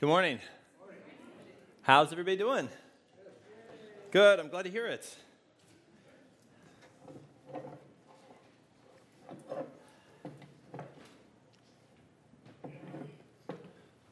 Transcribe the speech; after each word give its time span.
Good 0.00 0.08
morning. 0.08 0.38
How's 1.82 2.10
everybody 2.10 2.38
doing? 2.38 2.70
Good. 4.10 4.40
I'm 4.40 4.48
glad 4.48 4.62
to 4.62 4.70
hear 4.70 4.86
it. 4.86 5.14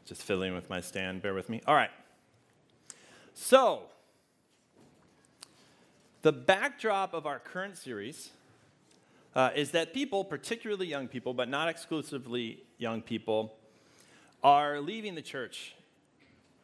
Just 0.05 0.21
fiddling 0.25 0.55
with 0.55 0.69
my 0.69 0.83
stand. 0.83 1.23
Bear 1.23 1.33
with 1.33 1.49
me. 1.49 1.63
All 1.67 1.75
right. 1.75 1.89
So, 3.33 3.85
the 6.21 6.33
backdrop 6.33 7.15
of 7.15 7.25
our 7.25 7.39
current 7.39 7.79
series 7.79 8.29
uh, 9.35 9.53
is 9.57 9.71
that 9.71 9.95
people, 9.95 10.23
particularly 10.23 10.87
young 10.87 11.09
people, 11.09 11.33
but 11.33 11.49
not 11.49 11.71
exclusively 11.71 12.65
young 12.77 13.01
people, 13.01 13.55
are 14.43 14.81
leaving 14.83 15.15
the 15.15 15.23
church 15.23 15.75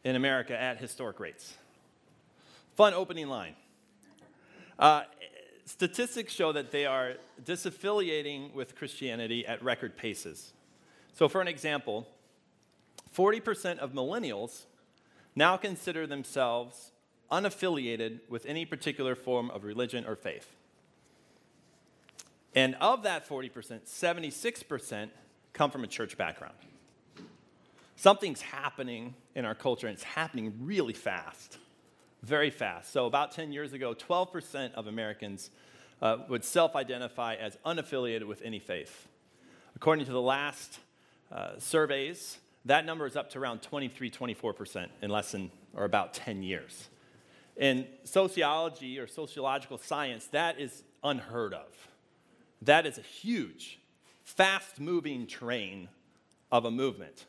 in 0.04 0.16
America 0.16 0.60
at 0.60 0.78
historic 0.78 1.18
rates. 1.18 1.54
Fun 2.76 2.94
opening 2.94 3.28
line. 3.28 3.54
Uh, 4.78 5.02
statistics 5.64 6.32
show 6.32 6.52
that 6.52 6.70
they 6.70 6.84
are 6.86 7.14
disaffiliating 7.42 8.52
with 8.52 8.76
Christianity 8.76 9.46
at 9.46 9.62
record 9.62 9.96
paces. 9.96 10.52
So, 11.14 11.28
for 11.28 11.40
an 11.40 11.48
example, 11.48 12.06
40% 13.16 13.78
of 13.78 13.92
millennials 13.92 14.64
now 15.34 15.56
consider 15.56 16.06
themselves 16.06 16.90
unaffiliated 17.30 18.20
with 18.28 18.44
any 18.46 18.64
particular 18.64 19.14
form 19.14 19.50
of 19.50 19.64
religion 19.64 20.04
or 20.06 20.16
faith. 20.16 20.54
And 22.54 22.76
of 22.80 23.02
that 23.02 23.28
40%, 23.28 23.50
76% 23.86 25.08
come 25.52 25.70
from 25.70 25.82
a 25.84 25.88
church 25.88 26.16
background. 26.16 26.54
Something's 27.96 28.40
happening 28.40 29.14
in 29.34 29.44
our 29.44 29.54
culture, 29.54 29.86
and 29.86 29.94
it's 29.94 30.02
happening 30.02 30.54
really 30.60 30.92
fast, 30.92 31.58
very 32.22 32.50
fast. 32.50 32.92
So, 32.92 33.06
about 33.06 33.32
10 33.32 33.52
years 33.52 33.72
ago, 33.72 33.94
12% 33.94 34.72
of 34.74 34.86
Americans 34.86 35.50
uh, 36.02 36.18
would 36.28 36.44
self 36.44 36.74
identify 36.74 37.34
as 37.34 37.56
unaffiliated 37.64 38.24
with 38.24 38.42
any 38.42 38.58
faith. 38.58 39.08
According 39.76 40.06
to 40.06 40.12
the 40.12 40.20
last 40.20 40.78
uh, 41.32 41.58
surveys, 41.58 42.38
that 42.64 42.84
number 42.84 43.06
is 43.06 43.16
up 43.16 43.30
to 43.30 43.38
around 43.38 43.62
23, 43.62 44.10
24% 44.10 44.88
in 45.02 45.10
less 45.10 45.32
than 45.32 45.50
or 45.74 45.84
about 45.84 46.14
10 46.14 46.42
years. 46.42 46.88
In 47.56 47.86
sociology 48.04 48.98
or 48.98 49.06
sociological 49.06 49.78
science, 49.78 50.26
that 50.28 50.58
is 50.58 50.82
unheard 51.02 51.54
of. 51.54 51.88
That 52.62 52.86
is 52.86 52.98
a 52.98 53.02
huge, 53.02 53.78
fast 54.22 54.80
moving 54.80 55.26
train 55.26 55.88
of 56.50 56.64
a 56.64 56.70
movement 56.70 57.26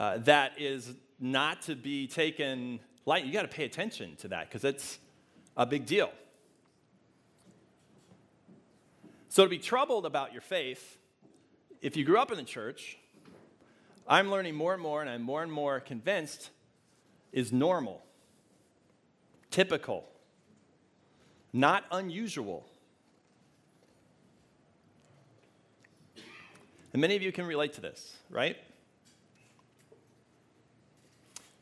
uh, 0.00 0.16
that 0.16 0.58
is 0.58 0.94
not 1.20 1.60
to 1.60 1.76
be 1.76 2.06
taken 2.06 2.80
light. 3.04 3.26
You 3.26 3.32
got 3.34 3.42
to 3.42 3.48
pay 3.48 3.64
attention 3.64 4.16
to 4.16 4.28
that 4.28 4.48
because 4.48 4.64
it's 4.64 4.98
a 5.58 5.66
big 5.66 5.84
deal. 5.84 6.10
So, 9.28 9.44
to 9.44 9.50
be 9.50 9.58
troubled 9.58 10.06
about 10.06 10.32
your 10.32 10.40
faith, 10.40 10.96
if 11.82 11.98
you 11.98 12.04
grew 12.04 12.18
up 12.18 12.30
in 12.30 12.38
the 12.38 12.44
church, 12.44 12.96
I'm 14.08 14.30
learning 14.30 14.54
more 14.54 14.72
and 14.72 14.82
more, 14.82 15.02
and 15.02 15.10
I'm 15.10 15.20
more 15.20 15.42
and 15.42 15.52
more 15.52 15.80
convinced 15.80 16.48
is 17.30 17.52
normal, 17.52 18.02
typical, 19.50 20.08
not 21.52 21.84
unusual. 21.92 22.66
And 26.94 27.02
many 27.02 27.16
of 27.16 27.22
you 27.22 27.32
can 27.32 27.44
relate 27.44 27.74
to 27.74 27.82
this, 27.82 28.16
right? 28.30 28.56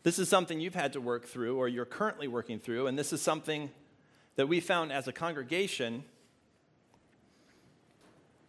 This 0.09 0.19
is 0.19 0.31
something 0.31 0.59
you've 0.59 0.75
had 0.75 0.95
to 0.95 1.03
work 1.03 1.27
through 1.27 1.59
or 1.59 1.69
you're 1.69 1.85
currently 1.85 2.29
working 2.29 2.59
through, 2.59 2.87
and 2.87 2.99
this 2.99 3.13
is 3.13 3.21
something 3.21 3.69
that 4.37 4.49
we 4.49 4.59
found 4.59 4.91
as 4.91 5.07
a 5.07 5.13
congregation 5.13 6.03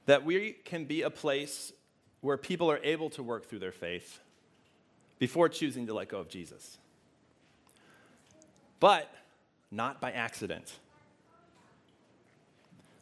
that 0.05 0.23
we 0.23 0.53
can 0.63 0.85
be 0.85 1.01
a 1.01 1.09
place 1.09 1.73
where 2.21 2.37
people 2.37 2.71
are 2.71 2.79
able 2.81 3.09
to 3.09 3.21
work 3.21 3.49
through 3.49 3.59
their 3.59 3.73
faith 3.73 4.21
before 5.17 5.49
choosing 5.49 5.87
to 5.87 5.93
let 5.93 6.07
go 6.07 6.19
of 6.19 6.29
Jesus. 6.29 6.77
But 8.79 9.13
not 9.69 9.99
by 9.99 10.13
accident. 10.13 10.79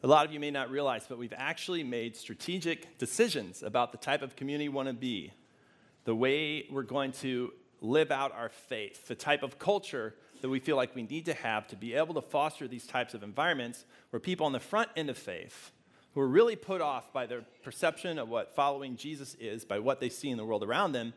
A 0.02 0.08
lot 0.08 0.26
of 0.26 0.34
you 0.34 0.40
may 0.40 0.50
not 0.50 0.72
realize, 0.72 1.06
but 1.08 1.20
we've 1.20 1.32
actually 1.38 1.84
made 1.84 2.16
strategic 2.16 2.98
decisions 2.98 3.62
about 3.62 3.92
the 3.92 4.00
type 4.00 4.24
of 4.24 4.36
community 4.36 4.68
we 4.68 4.74
want 4.74 4.88
to 4.88 4.96
be, 4.96 5.32
the 6.06 6.16
way 6.16 6.66
we're 6.72 6.82
going 6.82 7.12
to 7.12 7.54
live 7.82 8.12
out 8.12 8.32
our 8.34 8.50
faith, 8.50 9.08
the 9.08 9.16
type 9.16 9.44
of 9.44 9.60
culture 9.60 10.16
that 10.42 10.50
we 10.50 10.60
feel 10.60 10.76
like 10.76 10.96
we 10.96 11.04
need 11.04 11.26
to 11.26 11.34
have 11.34 11.68
to 11.68 11.76
be 11.76 11.94
able 11.94 12.14
to 12.14 12.22
foster 12.22 12.68
these 12.68 12.86
types 12.86 13.14
of 13.14 13.24
environments 13.24 13.86
where 14.10 14.20
people 14.20 14.46
on 14.46 14.52
the 14.52 14.60
front 14.60 14.90
end 14.96 15.10
of 15.10 15.18
faith, 15.18 15.72
who 16.14 16.22
are 16.22 16.28
really 16.28 16.56
put 16.56 16.82
off 16.82 17.12
by 17.14 17.26
their 17.26 17.42
perception 17.64 18.20
of 18.20 18.30
what 18.30 18.56
following 18.56 18.96
Jesus 18.96 19.36
is, 19.40 19.66
by 19.66 19.80
what 19.80 20.00
they 20.00 20.10
see 20.10 20.30
in 20.30 20.38
the 20.38 20.46
world 20.46 20.64
around 20.64 20.92
them, 20.92 21.14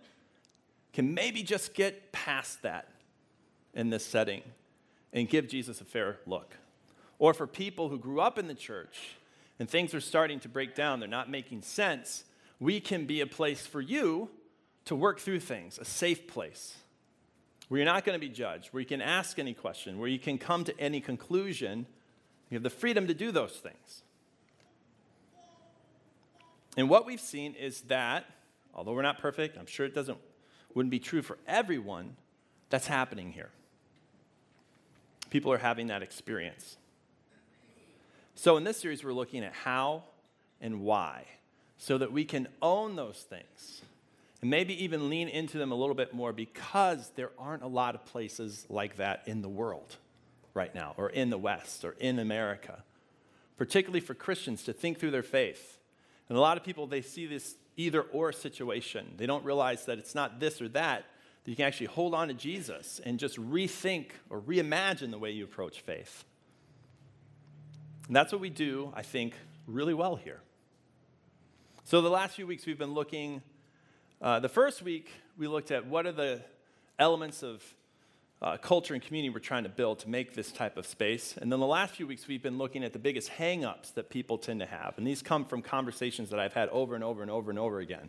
can 0.93 1.15
maybe 1.15 1.43
just 1.43 1.75
get 1.75 2.13
past 2.13 2.63
that 2.63 2.89
in 3.75 3.91
this 3.91 4.05
setting 4.05 4.43
and 5.13 5.29
give 5.29 5.49
Jesus 5.49 5.81
a 5.81 5.85
fair 5.85 6.19
look. 6.27 6.55
Or 7.19 7.35
for 7.35 7.47
people 7.47 7.89
who 7.89 7.99
grew 7.99 8.21
up 8.21 8.39
in 8.39 8.49
the 8.49 8.55
church 8.55 9.17
and 9.59 9.69
things 9.69 9.95
are 9.95 10.01
starting 10.01 10.41
to 10.41 10.49
break 10.49 10.75
down, 10.75 11.01
they're 11.01 11.09
not 11.09 11.31
making 11.31 11.63
sense, 11.63 12.25
we 12.59 12.81
can 12.81 13.07
be 13.07 13.21
a 13.21 13.27
place 13.27 13.67
for 13.67 13.81
you 13.81 14.31
to 14.87 14.97
work 14.97 15.21
through 15.21 15.41
things, 15.41 15.79
a 15.79 15.85
safe 15.85 16.27
place 16.27 16.77
where 17.69 17.79
you're 17.79 17.87
not 17.87 18.05
going 18.05 18.19
to 18.19 18.27
be 18.27 18.33
judged, 18.33 18.69
where 18.73 18.81
you 18.81 18.87
can 18.87 19.01
ask 19.01 19.39
any 19.39 19.55
question, 19.55 19.99
where 19.99 20.09
you 20.09 20.19
can 20.19 20.39
come 20.39 20.65
to 20.65 20.81
any 20.81 21.01
conclusion. 21.01 21.87
You 22.51 22.57
have 22.57 22.65
the 22.65 22.71
freedom 22.71 23.07
to 23.07 23.15
do 23.15 23.31
those 23.31 23.53
things. 23.53 24.03
And 26.77 26.89
what 26.89 27.07
we've 27.07 27.21
seen 27.21 27.55
is 27.55 27.83
that, 27.83 28.25
although 28.75 28.93
we're 28.93 29.03
not 29.03 29.19
perfect, 29.19 29.57
I'm 29.57 29.67
sure 29.67 29.87
it 29.87 29.95
doesn't 29.95 30.19
wouldn't 30.75 30.91
be 30.91 30.99
true 30.99 31.23
for 31.23 31.39
everyone, 31.47 32.17
that's 32.71 32.87
happening 32.87 33.33
here. 33.33 33.51
People 35.31 35.53
are 35.53 35.59
having 35.59 35.89
that 35.89 36.03
experience. 36.03 36.77
So 38.35 38.57
in 38.57 38.65
this 38.65 38.79
series, 38.79 39.05
we're 39.05 39.13
looking 39.13 39.45
at 39.45 39.53
how 39.53 40.05
and 40.61 40.81
why, 40.81 41.25
so 41.79 41.99
that 41.99 42.13
we 42.13 42.25
can 42.25 42.49
own 42.63 42.97
those 42.97 43.27
things 43.29 43.83
and 44.41 44.51
maybe 44.51 44.85
even 44.85 45.11
lean 45.11 45.29
into 45.29 45.59
them 45.59 45.73
a 45.73 45.75
little 45.75 45.95
bit 45.95 46.15
more 46.15 46.33
because 46.33 47.11
there 47.15 47.31
aren't 47.39 47.63
a 47.63 47.69
lot 47.69 47.95
of 47.95 48.05
places 48.07 48.65
like 48.69 48.97
that 48.97 49.23
in 49.27 49.43
the 49.43 49.49
world 49.49 49.97
right 50.55 50.75
now, 50.75 50.95
or 50.97 51.11
in 51.11 51.31
the 51.31 51.39
West, 51.39 51.85
or 51.85 51.93
in 52.01 52.19
America, 52.19 52.83
particularly 53.57 54.01
for 54.01 54.15
Christians 54.15 54.65
to 54.65 54.73
think 54.73 54.99
through 54.99 55.11
their 55.11 55.23
faith. 55.23 55.79
And 56.29 56.39
a 56.39 56.41
lot 56.41 56.57
of 56.57 56.65
people, 56.65 56.87
they 56.87 57.03
see 57.03 57.27
this 57.27 57.55
either 57.77 58.03
or 58.03 58.33
situation. 58.33 59.15
They 59.17 59.27
don't 59.27 59.45
realize 59.45 59.85
that 59.87 59.99
it's 59.99 60.15
not 60.15 60.41
this 60.41 60.61
or 60.61 60.69
that, 60.71 61.05
that 61.45 61.51
you 61.51 61.57
can 61.57 61.67
actually 61.67 61.87
hold 61.87 62.15
on 62.15 62.29
to 62.29 62.35
Jesus 62.35 63.01
and 63.05 63.19
just 63.19 63.37
rethink 63.37 64.07
or 64.29 64.41
reimagine 64.41 65.11
the 65.11 65.19
way 65.19 65.31
you 65.31 65.45
approach 65.45 65.81
faith. 65.81 66.25
And 68.07 68.17
that's 68.17 68.33
what 68.33 68.41
we 68.41 68.51
do, 68.51 68.93
I 68.95 69.03
think, 69.03 69.35
really 69.67 69.95
well 69.95 70.17
here. 70.17 70.41
So, 71.85 72.03
the 72.03 72.11
last 72.11 72.37
few 72.37 72.47
weeks 72.47 72.67
we've 72.67 72.79
been 72.79 72.95
looking 72.95 73.43
uh, 74.21 74.39
the 74.39 74.49
first 74.49 74.83
week, 74.83 75.11
we 75.39 75.49
looked 75.49 75.71
at 75.71 75.87
what 75.87 76.07
are 76.07 76.13
the 76.13 76.41
elements 76.99 77.43
of 77.43 77.63
uh, 78.43 78.57
culture 78.57 78.95
and 78.95 79.03
community 79.03 79.31
we're 79.31 79.39
trying 79.39 79.65
to 79.65 79.71
build 79.71 79.99
to 80.01 80.09
make 80.09 80.35
this 80.35 80.51
type 80.51 80.77
of 80.77 80.87
space. 80.87 81.37
And 81.37 81.51
then 81.53 81.61
the 81.61 81.67
last 81.67 81.95
few 81.95 82.07
weeks, 82.07 82.27
we've 82.27 82.43
been 82.43 82.59
looking 82.59 82.85
at 82.85 82.93
the 82.93 82.99
biggest 82.99 83.31
hangups 83.31 83.95
that 83.95 84.11
people 84.11 84.39
tend 84.39 84.61
to 84.61 84.67
have. 84.67 84.95
And 84.97 85.07
these 85.07 85.23
come 85.23 85.45
from 85.45 85.63
conversations 85.63 86.31
that 86.31 86.41
I've 86.41 86.55
had 86.55 86.69
over 86.71 86.95
and 86.95 87.05
over 87.05 87.23
and 87.23 87.31
over 87.31 87.51
and 87.51 87.59
over 87.59 87.81
again, 87.81 88.09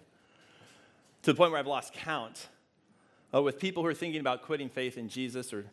to 1.23 1.33
the 1.33 1.37
point 1.37 1.51
where 1.51 1.59
I've 1.59 1.67
lost 1.67 1.93
count 1.93 2.47
uh, 3.33 3.41
with 3.41 3.59
people 3.59 3.83
who 3.83 3.89
are 3.89 3.93
thinking 3.93 4.21
about 4.21 4.41
quitting 4.41 4.69
faith 4.69 4.97
in 4.97 5.09
Jesus 5.09 5.53
or 5.53 5.65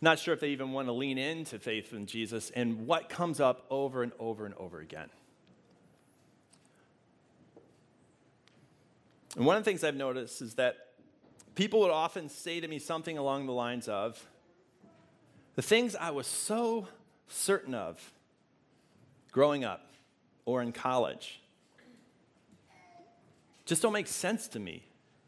not 0.00 0.18
sure 0.18 0.32
if 0.32 0.40
they 0.40 0.50
even 0.50 0.72
want 0.72 0.86
to 0.86 0.92
lean 0.92 1.18
into 1.18 1.58
faith 1.58 1.92
in 1.92 2.06
Jesus, 2.06 2.50
and 2.50 2.86
what 2.86 3.08
comes 3.08 3.40
up 3.40 3.66
over 3.68 4.04
and 4.04 4.12
over 4.20 4.46
and 4.46 4.54
over 4.54 4.78
again. 4.78 5.08
And 9.38 9.46
one 9.46 9.56
of 9.56 9.64
the 9.64 9.70
things 9.70 9.84
I've 9.84 9.94
noticed 9.94 10.42
is 10.42 10.54
that 10.54 10.76
people 11.54 11.78
would 11.82 11.92
often 11.92 12.28
say 12.28 12.58
to 12.58 12.66
me 12.66 12.80
something 12.80 13.16
along 13.16 13.46
the 13.46 13.52
lines 13.52 13.86
of, 13.86 14.20
the 15.54 15.62
things 15.62 15.94
I 15.94 16.10
was 16.10 16.26
so 16.26 16.88
certain 17.28 17.72
of 17.72 18.02
growing 19.30 19.62
up 19.62 19.92
or 20.44 20.60
in 20.60 20.72
college 20.72 21.40
just 23.64 23.80
don't 23.80 23.92
make 23.92 24.08
sense 24.08 24.48
to 24.48 24.58
me 24.58 24.82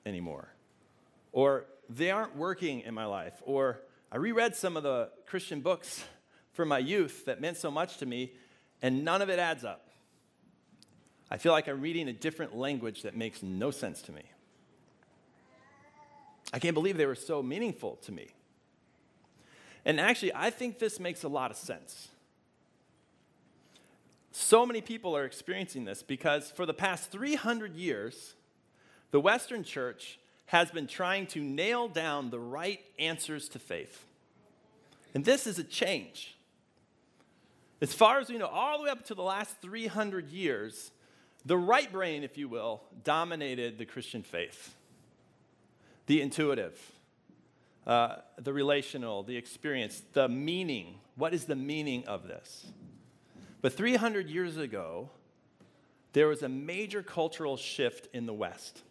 anymore. 0.05 0.49
Or 1.31 1.67
they 1.89 2.11
aren't 2.11 2.35
working 2.35 2.81
in 2.81 2.95
my 2.95 3.05
life. 3.05 3.35
Or 3.43 3.81
I 4.11 4.17
reread 4.17 4.57
some 4.57 4.77
of 4.77 4.83
the 4.83 5.11
Christian 5.27 5.61
books 5.61 6.03
from 6.51 6.67
my 6.67 6.79
youth 6.79 7.27
that 7.27 7.41
meant 7.41 7.59
so 7.59 7.71
much 7.71 7.99
to 7.99 8.07
me, 8.07 8.33
and 8.83 9.05
none 9.05 9.23
of 9.23 9.31
it 9.31 9.39
adds 9.39 9.63
up. 9.63 9.90
I 11.31 11.39
feel 11.39 11.53
like 11.53 11.69
I'm 11.69 11.81
reading 11.81 12.09
a 12.09 12.13
different 12.13 12.57
language 12.57 13.03
that 13.03 13.17
makes 13.17 13.43
no 13.43 13.71
sense 13.71 14.03
to 14.03 14.13
me. 14.13 14.23
I 16.53 16.59
can't 16.59 16.75
believe 16.75 16.97
they 16.97 17.07
were 17.07 17.15
so 17.15 17.43
meaningful 17.43 17.97
to 18.03 18.13
me. 18.13 18.29
And 19.85 20.01
actually, 20.01 20.35
I 20.35 20.51
think 20.51 20.79
this 20.79 20.99
makes 20.99 21.23
a 21.23 21.29
lot 21.29 21.51
of 21.51 21.57
sense. 21.57 22.09
So 24.33 24.67
many 24.67 24.81
people 24.81 25.17
are 25.17 25.25
experiencing 25.25 25.85
this 25.85 26.03
because 26.03 26.51
for 26.51 26.67
the 26.67 26.75
past 26.75 27.11
300 27.11 27.75
years, 27.77 28.35
the 29.11 29.21
Western 29.21 29.65
church 29.65 30.19
has 30.47 30.71
been 30.71 30.87
trying 30.87 31.27
to 31.29 31.41
nail 31.41 31.89
down 31.89 32.31
the 32.31 32.41
right 32.41 32.81
answers 32.99 33.49
to 33.51 33.59
faith. 33.59 34.05
And 35.15 35.25
this 35.25 35.47
is 35.47 35.59
a 35.59 35.65
change. 35.65 36.37
As 37.81 37.95
far 37.95 38.19
as 38.19 38.29
we 38.29 38.37
know, 38.37 38.47
all 38.47 38.79
the 38.79 38.85
way 38.85 38.91
up 38.91 39.05
to 39.07 39.15
the 39.15 39.23
last 39.23 39.61
300 39.63 40.29
years, 40.29 40.91
the 41.45 41.57
right 41.57 41.91
brain, 41.91 42.23
if 42.23 42.37
you 42.37 42.49
will, 42.49 42.83
dominated 43.05 43.79
the 43.79 43.87
Christian 43.87 44.23
faith. 44.23 44.75
The 46.07 46.21
intuitive, 46.21 46.79
uh, 47.87 48.17
the 48.39 48.53
relational, 48.53 49.23
the 49.23 49.37
experience, 49.37 50.03
the 50.13 50.29
meaning. 50.29 50.97
What 51.17 51.35
is 51.35 51.45
the 51.45 51.57
meaning 51.57 52.05
of 52.07 52.27
this? 52.27 52.67
But 53.63 53.73
300 53.75 54.29
years 54.29 54.57
ago, 54.57 55.11
there 56.13 56.27
was 56.27 56.43
a 56.43 56.49
major 56.49 57.03
cultural 57.03 57.57
shift 57.57 58.09
in 58.13 58.27
the 58.27 58.35
West. 58.35 58.83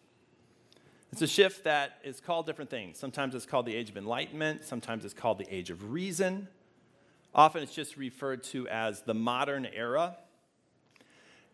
It's 1.12 1.22
a 1.22 1.26
shift 1.26 1.64
that 1.64 1.98
is 2.04 2.20
called 2.20 2.46
different 2.46 2.70
things. 2.70 2.98
Sometimes 2.98 3.34
it's 3.34 3.46
called 3.46 3.66
the 3.66 3.74
Age 3.74 3.90
of 3.90 3.96
Enlightenment, 3.96 4.64
sometimes 4.64 5.04
it's 5.04 5.14
called 5.14 5.38
the 5.38 5.54
Age 5.54 5.70
of 5.70 5.92
Reason. 5.92 6.48
Often 7.34 7.64
it's 7.64 7.74
just 7.74 7.96
referred 7.96 8.42
to 8.44 8.66
as 8.68 9.02
the 9.02 9.14
modern 9.14 9.66
era. 9.66 10.16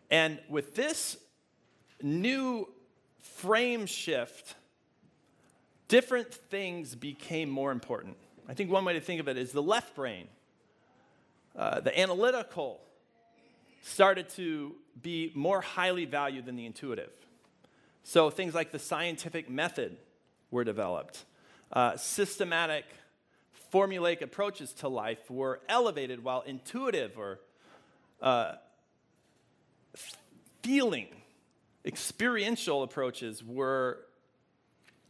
And 0.09 0.39
with 0.49 0.75
this 0.75 1.17
new 2.01 2.67
frame 3.19 3.85
shift, 3.85 4.55
different 5.87 6.33
things 6.33 6.95
became 6.95 7.49
more 7.49 7.71
important. 7.71 8.17
I 8.47 8.53
think 8.53 8.71
one 8.71 8.85
way 8.85 8.93
to 8.93 9.01
think 9.01 9.19
of 9.19 9.27
it 9.27 9.37
is 9.37 9.51
the 9.51 9.61
left 9.61 9.95
brain, 9.95 10.27
uh, 11.55 11.81
the 11.81 11.97
analytical, 11.99 12.79
started 13.81 14.29
to 14.29 14.75
be 15.01 15.31
more 15.35 15.61
highly 15.61 16.05
valued 16.05 16.45
than 16.45 16.55
the 16.55 16.65
intuitive. 16.65 17.11
So 18.03 18.29
things 18.29 18.53
like 18.53 18.71
the 18.71 18.79
scientific 18.79 19.49
method 19.49 19.97
were 20.51 20.63
developed. 20.63 21.25
Uh, 21.71 21.97
systematic, 21.97 22.85
formulaic 23.73 24.21
approaches 24.21 24.71
to 24.73 24.87
life 24.87 25.29
were 25.29 25.59
elevated, 25.67 26.23
while 26.23 26.41
intuitive 26.41 27.17
or 27.17 27.39
uh, 28.21 28.53
feeling, 30.61 31.07
experiential 31.85 32.83
approaches 32.83 33.43
were 33.43 33.99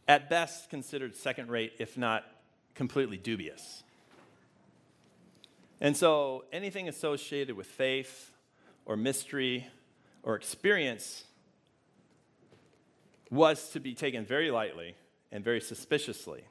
at 0.06 0.30
best 0.30 0.70
considered 0.70 1.16
second 1.16 1.50
rate, 1.50 1.72
if 1.78 1.98
not 1.98 2.24
completely 2.74 3.16
dubious. 3.16 3.82
And 5.80 5.96
so 5.96 6.44
anything 6.52 6.88
associated 6.88 7.56
with 7.56 7.66
faith 7.66 8.32
or 8.84 8.96
mystery 8.96 9.66
or 10.22 10.34
experience 10.34 11.24
was 13.30 13.70
to 13.70 13.80
be 13.80 13.94
taken 13.94 14.24
very 14.24 14.50
lightly 14.50 14.96
and 15.30 15.44
very 15.44 15.60
suspiciously. 15.60 16.42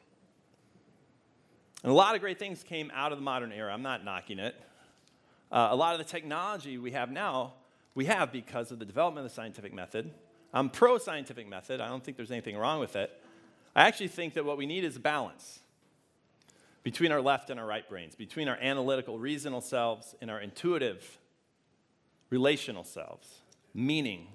And 1.83 1.91
a 1.91 1.95
lot 1.95 2.15
of 2.15 2.21
great 2.21 2.39
things 2.39 2.63
came 2.63 2.91
out 2.93 3.11
of 3.11 3.17
the 3.17 3.23
modern 3.23 3.51
era. 3.51 3.73
I'm 3.73 3.81
not 3.81 4.03
knocking 4.03 4.39
it. 4.39 4.55
Uh, 5.51 5.69
a 5.71 5.75
lot 5.75 5.93
of 5.93 5.99
the 5.99 6.05
technology 6.05 6.77
we 6.77 6.91
have 6.91 7.09
now, 7.09 7.53
we 7.97 8.05
have 8.05 8.31
because 8.31 8.71
of 8.71 8.77
the 8.77 8.85
development 8.85 9.25
of 9.25 9.31
the 9.31 9.35
scientific 9.35 9.73
method. 9.73 10.11
I'm 10.53 10.69
pro 10.69 10.99
scientific 10.99 11.49
method. 11.49 11.81
I 11.81 11.87
don't 11.87 12.03
think 12.03 12.15
there's 12.15 12.29
anything 12.29 12.55
wrong 12.55 12.79
with 12.79 12.95
it. 12.95 13.09
I 13.75 13.87
actually 13.87 14.09
think 14.09 14.35
that 14.35 14.45
what 14.45 14.55
we 14.55 14.67
need 14.67 14.83
is 14.83 14.99
balance 14.99 15.61
between 16.83 17.11
our 17.11 17.21
left 17.21 17.49
and 17.49 17.59
our 17.59 17.65
right 17.65 17.89
brains, 17.89 18.13
between 18.13 18.47
our 18.49 18.57
analytical, 18.61 19.17
reasonable 19.17 19.61
selves 19.61 20.13
and 20.21 20.29
our 20.29 20.39
intuitive, 20.39 21.17
relational 22.29 22.83
selves, 22.83 23.39
meaning, 23.73 24.27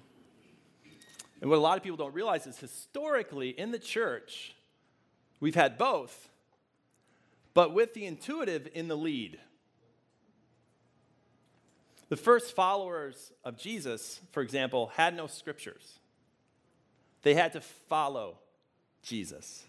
and 1.39 1.49
what 1.49 1.57
a 1.57 1.61
lot 1.61 1.77
of 1.77 1.83
people 1.83 1.97
don't 1.97 2.13
realize 2.13 2.45
is 2.45 2.57
historically 2.57 3.51
in 3.51 3.71
the 3.71 3.79
church, 3.79 4.57
we've 5.39 5.55
had 5.55 5.77
both, 5.77 6.27
but 7.53 7.73
with 7.73 7.93
the 7.93 8.05
intuitive 8.05 8.67
in 8.73 8.89
the 8.89 8.97
lead. 8.97 9.39
The 12.13 12.17
first 12.17 12.55
followers 12.55 13.31
of 13.43 13.57
Jesus, 13.57 14.21
for 14.33 14.43
example, 14.43 14.91
had 14.93 15.17
no 15.17 15.25
scriptures. 15.25 15.97
They 17.23 17.33
had 17.33 17.53
to 17.53 17.59
follow 17.61 18.37
Jesus. 19.01 19.63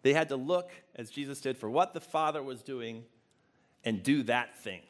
They 0.00 0.14
had 0.14 0.30
to 0.30 0.36
look, 0.36 0.70
as 0.96 1.10
Jesus 1.10 1.42
did, 1.42 1.58
for 1.58 1.68
what 1.68 1.92
the 1.92 2.00
Father 2.00 2.42
was 2.42 2.62
doing 2.62 3.04
and 3.84 4.02
do 4.02 4.22
that 4.22 4.58
thing. 4.60 4.80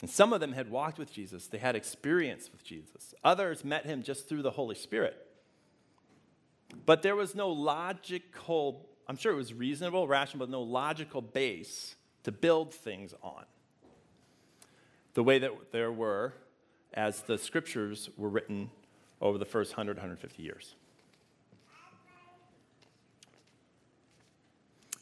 And 0.00 0.08
some 0.08 0.32
of 0.32 0.40
them 0.40 0.54
had 0.54 0.70
walked 0.70 0.98
with 0.98 1.12
Jesus, 1.12 1.48
they 1.48 1.58
had 1.58 1.76
experience 1.76 2.50
with 2.50 2.64
Jesus. 2.64 3.12
Others 3.22 3.62
met 3.62 3.84
him 3.84 4.02
just 4.02 4.26
through 4.26 4.40
the 4.40 4.52
Holy 4.52 4.74
Spirit. 4.74 5.18
But 6.86 7.02
there 7.02 7.14
was 7.14 7.34
no 7.34 7.50
logical, 7.50 8.88
I'm 9.06 9.18
sure 9.18 9.32
it 9.32 9.36
was 9.36 9.52
reasonable, 9.52 10.08
rational, 10.08 10.46
but 10.46 10.50
no 10.50 10.62
logical 10.62 11.20
base 11.20 11.94
to 12.22 12.32
build 12.32 12.72
things 12.72 13.12
on. 13.22 13.44
The 15.18 15.24
way 15.24 15.40
that 15.40 15.72
there 15.72 15.90
were 15.90 16.32
as 16.94 17.22
the 17.22 17.38
scriptures 17.38 18.08
were 18.16 18.28
written 18.28 18.70
over 19.20 19.36
the 19.36 19.44
first 19.44 19.72
100, 19.72 19.96
150 19.96 20.44
years. 20.44 20.76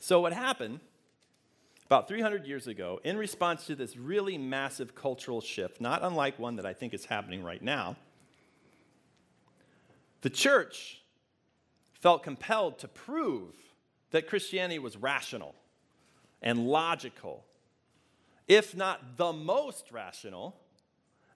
So, 0.01 0.23
what 0.23 0.33
happened 0.33 0.81
about 1.85 2.09
300 2.09 2.47
years 2.47 2.67
ago, 2.67 2.99
in 3.05 3.19
response 3.19 3.67
to 3.67 3.75
this 3.75 3.99
really 3.99 4.39
massive 4.39 4.95
cultural 4.95 5.43
shift, 5.43 5.83
not 5.83 6.03
unlike 6.03 6.39
one 6.39 6.57
that 6.57 6.65
I 6.65 6.73
think 6.73 6.95
is 6.95 7.05
happening 7.05 7.45
right 7.45 7.61
now, 7.61 7.97
the 10.23 10.31
church 10.31 11.03
felt 11.93 12.23
compelled 12.23 12.79
to 12.79 12.89
prove 12.89 13.55
that 14.13 14.27
Christianity 14.27 14.79
was 14.79 14.97
rational 14.97 15.55
and 16.41 16.67
logical, 16.67 17.45
if 18.49 18.77
not 18.77 19.17
the 19.17 19.33
most 19.33 19.91
rational 19.91 20.57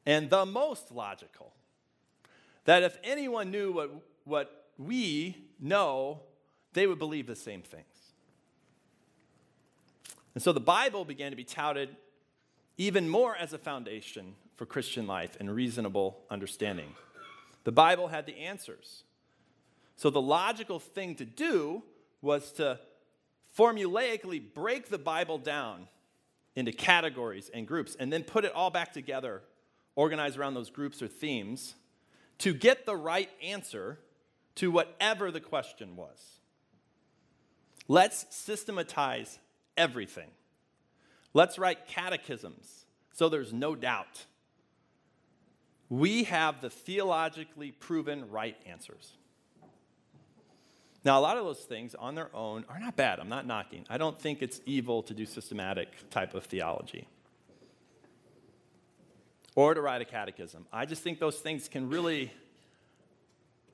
and 0.07 0.31
the 0.31 0.47
most 0.47 0.93
logical. 0.93 1.53
That 2.65 2.83
if 2.83 2.99
anyone 3.03 3.51
knew 3.51 3.73
what, 3.73 3.91
what 4.25 4.67
we 4.79 5.37
know, 5.59 6.21
they 6.73 6.87
would 6.87 6.99
believe 6.99 7.27
the 7.27 7.37
same 7.37 7.63
things. 7.63 7.85
And 10.35 10.43
so 10.43 10.53
the 10.53 10.61
Bible 10.61 11.05
began 11.05 11.31
to 11.33 11.37
be 11.37 11.45
touted 11.45 11.97
even 12.79 13.09
more 13.09 13.37
as 13.37 13.53
a 13.53 13.59
foundation 13.59 14.35
for 14.57 14.65
Christian 14.65 15.07
life 15.07 15.37
and 15.41 15.55
reasonable 15.55 16.21
understanding. 16.31 16.95
The 17.65 17.73
Bible 17.73 18.09
had 18.09 18.27
the 18.27 18.39
answers. 18.39 19.03
So 19.97 20.09
the 20.09 20.21
logical 20.21 20.79
thing 20.79 21.15
to 21.17 21.25
do 21.25 21.83
was 22.23 22.53
to 22.53 22.79
formulaically 23.57 24.43
break 24.55 24.89
the 24.89 24.99
Bible 24.99 25.39
down 25.39 25.89
into 26.57 26.73
categories 26.73 27.51
and 27.53 27.67
groups 27.67 27.97
and 27.99 28.13
then 28.13 28.23
put 28.23 28.45
it 28.45 28.53
all 28.55 28.71
back 28.71 28.93
together, 28.93 29.43
organized 29.95 30.39
around 30.39 30.55
those 30.55 30.71
groups 30.71 31.03
or 31.03 31.09
themes, 31.09 31.75
to 32.39 32.55
get 32.55 32.87
the 32.87 32.97
right 32.97 33.31
answer 33.43 33.99
to 34.57 34.71
whatever 34.71 35.31
the 35.31 35.41
question 35.41 35.97
was. 35.97 36.41
Let's 37.89 38.27
systematize 38.31 39.39
everything. 39.77 40.31
Let's 41.33 41.59
write 41.59 41.87
catechisms 41.87 42.81
so 43.21 43.29
there's 43.29 43.53
no 43.53 43.75
doubt. 43.75 44.25
We 45.91 46.25
have 46.25 46.63
the 46.63 46.71
theologically 46.71 47.71
proven 47.71 48.31
right 48.31 48.57
answers. 48.65 49.13
Now, 51.05 51.19
a 51.19 51.23
lot 51.23 51.39
of 51.39 51.45
those 51.45 51.61
things 51.61 51.95
on 51.95 52.15
their 52.15 52.29
own 52.35 52.65
are 52.69 52.79
not 52.79 52.95
bad. 52.97 53.21
I'm 53.21 53.29
not 53.29 53.47
knocking. 53.47 53.87
I 53.89 53.97
don't 53.97 54.19
think 54.19 54.43
it's 54.43 54.61
evil 54.67 55.03
to 55.05 55.15
do 55.15 55.25
systematic 55.25 55.89
type 56.11 56.35
of 56.35 56.45
theology 56.45 57.09
or 59.55 59.75
to 59.75 59.81
write 59.81 60.03
a 60.03 60.05
catechism. 60.05 60.67
I 60.73 60.85
just 60.85 61.03
think 61.03 61.19
those 61.19 61.39
things 61.39 61.69
can 61.69 61.89
really 61.89 62.33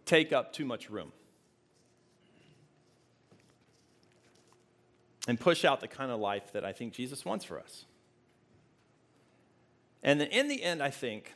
take 0.05 0.33
up 0.33 0.53
too 0.53 0.65
much 0.65 0.89
room. 0.89 1.13
and 5.27 5.39
push 5.39 5.65
out 5.65 5.81
the 5.81 5.89
kind 5.89 6.11
of 6.11 6.21
life 6.21 6.53
that 6.53 6.65
I 6.65 6.73
think 6.73 6.93
Jesus 6.93 7.25
wants 7.25 7.45
for 7.45 7.59
us. 7.59 7.85
And 10.03 10.23
in 10.23 10.49
the 10.49 10.63
end, 10.63 10.83
I 10.83 10.91
think 10.91 11.35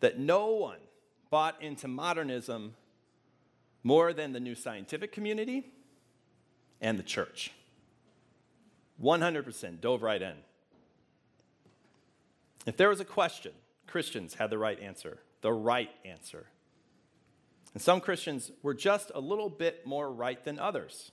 that 0.00 0.18
no 0.18 0.48
one 0.48 0.78
bought 1.30 1.60
into 1.62 1.86
modernism 1.86 2.74
more 3.88 4.12
than 4.12 4.34
the 4.34 4.40
new 4.40 4.54
scientific 4.54 5.12
community 5.12 5.64
and 6.78 6.98
the 6.98 7.02
church. 7.02 7.52
100% 9.02 9.80
dove 9.80 10.02
right 10.02 10.20
in. 10.20 10.34
If 12.66 12.76
there 12.76 12.90
was 12.90 13.00
a 13.00 13.06
question, 13.06 13.52
Christians 13.86 14.34
had 14.34 14.50
the 14.50 14.58
right 14.58 14.78
answer, 14.78 15.20
the 15.40 15.54
right 15.54 15.88
answer. 16.04 16.44
And 17.72 17.82
some 17.82 18.02
Christians 18.02 18.50
were 18.62 18.74
just 18.74 19.10
a 19.14 19.20
little 19.20 19.48
bit 19.48 19.86
more 19.86 20.12
right 20.12 20.44
than 20.44 20.58
others. 20.58 21.10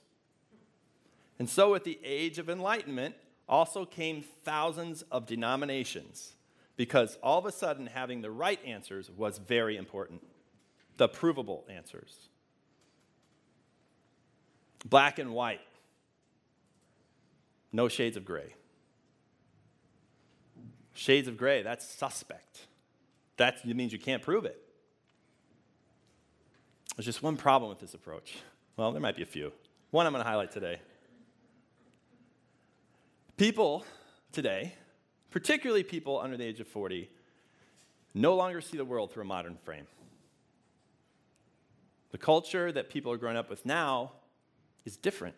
And 1.40 1.50
so, 1.50 1.72
with 1.72 1.86
the 1.86 1.98
age 2.04 2.40
of 2.40 2.50
enlightenment, 2.50 3.16
also 3.48 3.86
came 3.86 4.22
thousands 4.44 5.04
of 5.04 5.26
denominations 5.26 6.34
because 6.76 7.18
all 7.24 7.40
of 7.40 7.46
a 7.46 7.54
sudden 7.54 7.88
having 7.88 8.22
the 8.22 8.32
right 8.32 8.60
answers 8.66 9.10
was 9.10 9.38
very 9.38 9.78
important, 9.78 10.22
the 10.98 11.08
provable 11.08 11.64
answers. 11.70 12.30
Black 14.86 15.18
and 15.18 15.34
white, 15.34 15.62
no 17.74 17.88
shades 17.88 18.16
of 18.16 18.24
gray. 18.24 18.54
Shades 20.94 21.28
of 21.28 21.38
gray, 21.38 21.64
that's 21.64 21.86
suspect. 21.86 22.68
That 23.38 23.66
means 23.66 23.92
you 23.92 24.00
can't 24.00 24.22
prove 24.22 24.46
it. 24.46 24.62
There's 26.96 27.06
just 27.06 27.22
one 27.24 27.36
problem 27.36 27.70
with 27.70 27.80
this 27.80 27.94
approach. 27.94 28.38
Well, 28.78 28.92
there 28.94 29.02
might 29.02 29.18
be 29.18 29.24
a 29.24 29.26
few. 29.26 29.52
One 29.92 30.06
I'm 30.06 30.14
going 30.14 30.24
to 30.24 30.30
highlight 30.30 30.52
today. 30.52 30.80
People 33.36 33.86
today, 34.32 34.76
particularly 35.32 35.84
people 35.84 36.20
under 36.20 36.38
the 36.38 36.46
age 36.46 36.62
of 36.62 36.68
40, 36.68 37.10
no 38.14 38.36
longer 38.36 38.62
see 38.62 38.78
the 38.78 38.86
world 38.86 39.12
through 39.12 39.24
a 39.24 39.26
modern 39.26 39.58
frame. 39.66 39.88
The 42.12 42.18
culture 42.18 42.72
that 42.72 42.90
people 42.90 43.12
are 43.12 43.18
growing 43.18 43.36
up 43.36 43.50
with 43.50 43.66
now 43.66 44.14
is 44.86 44.98
different. 44.98 45.36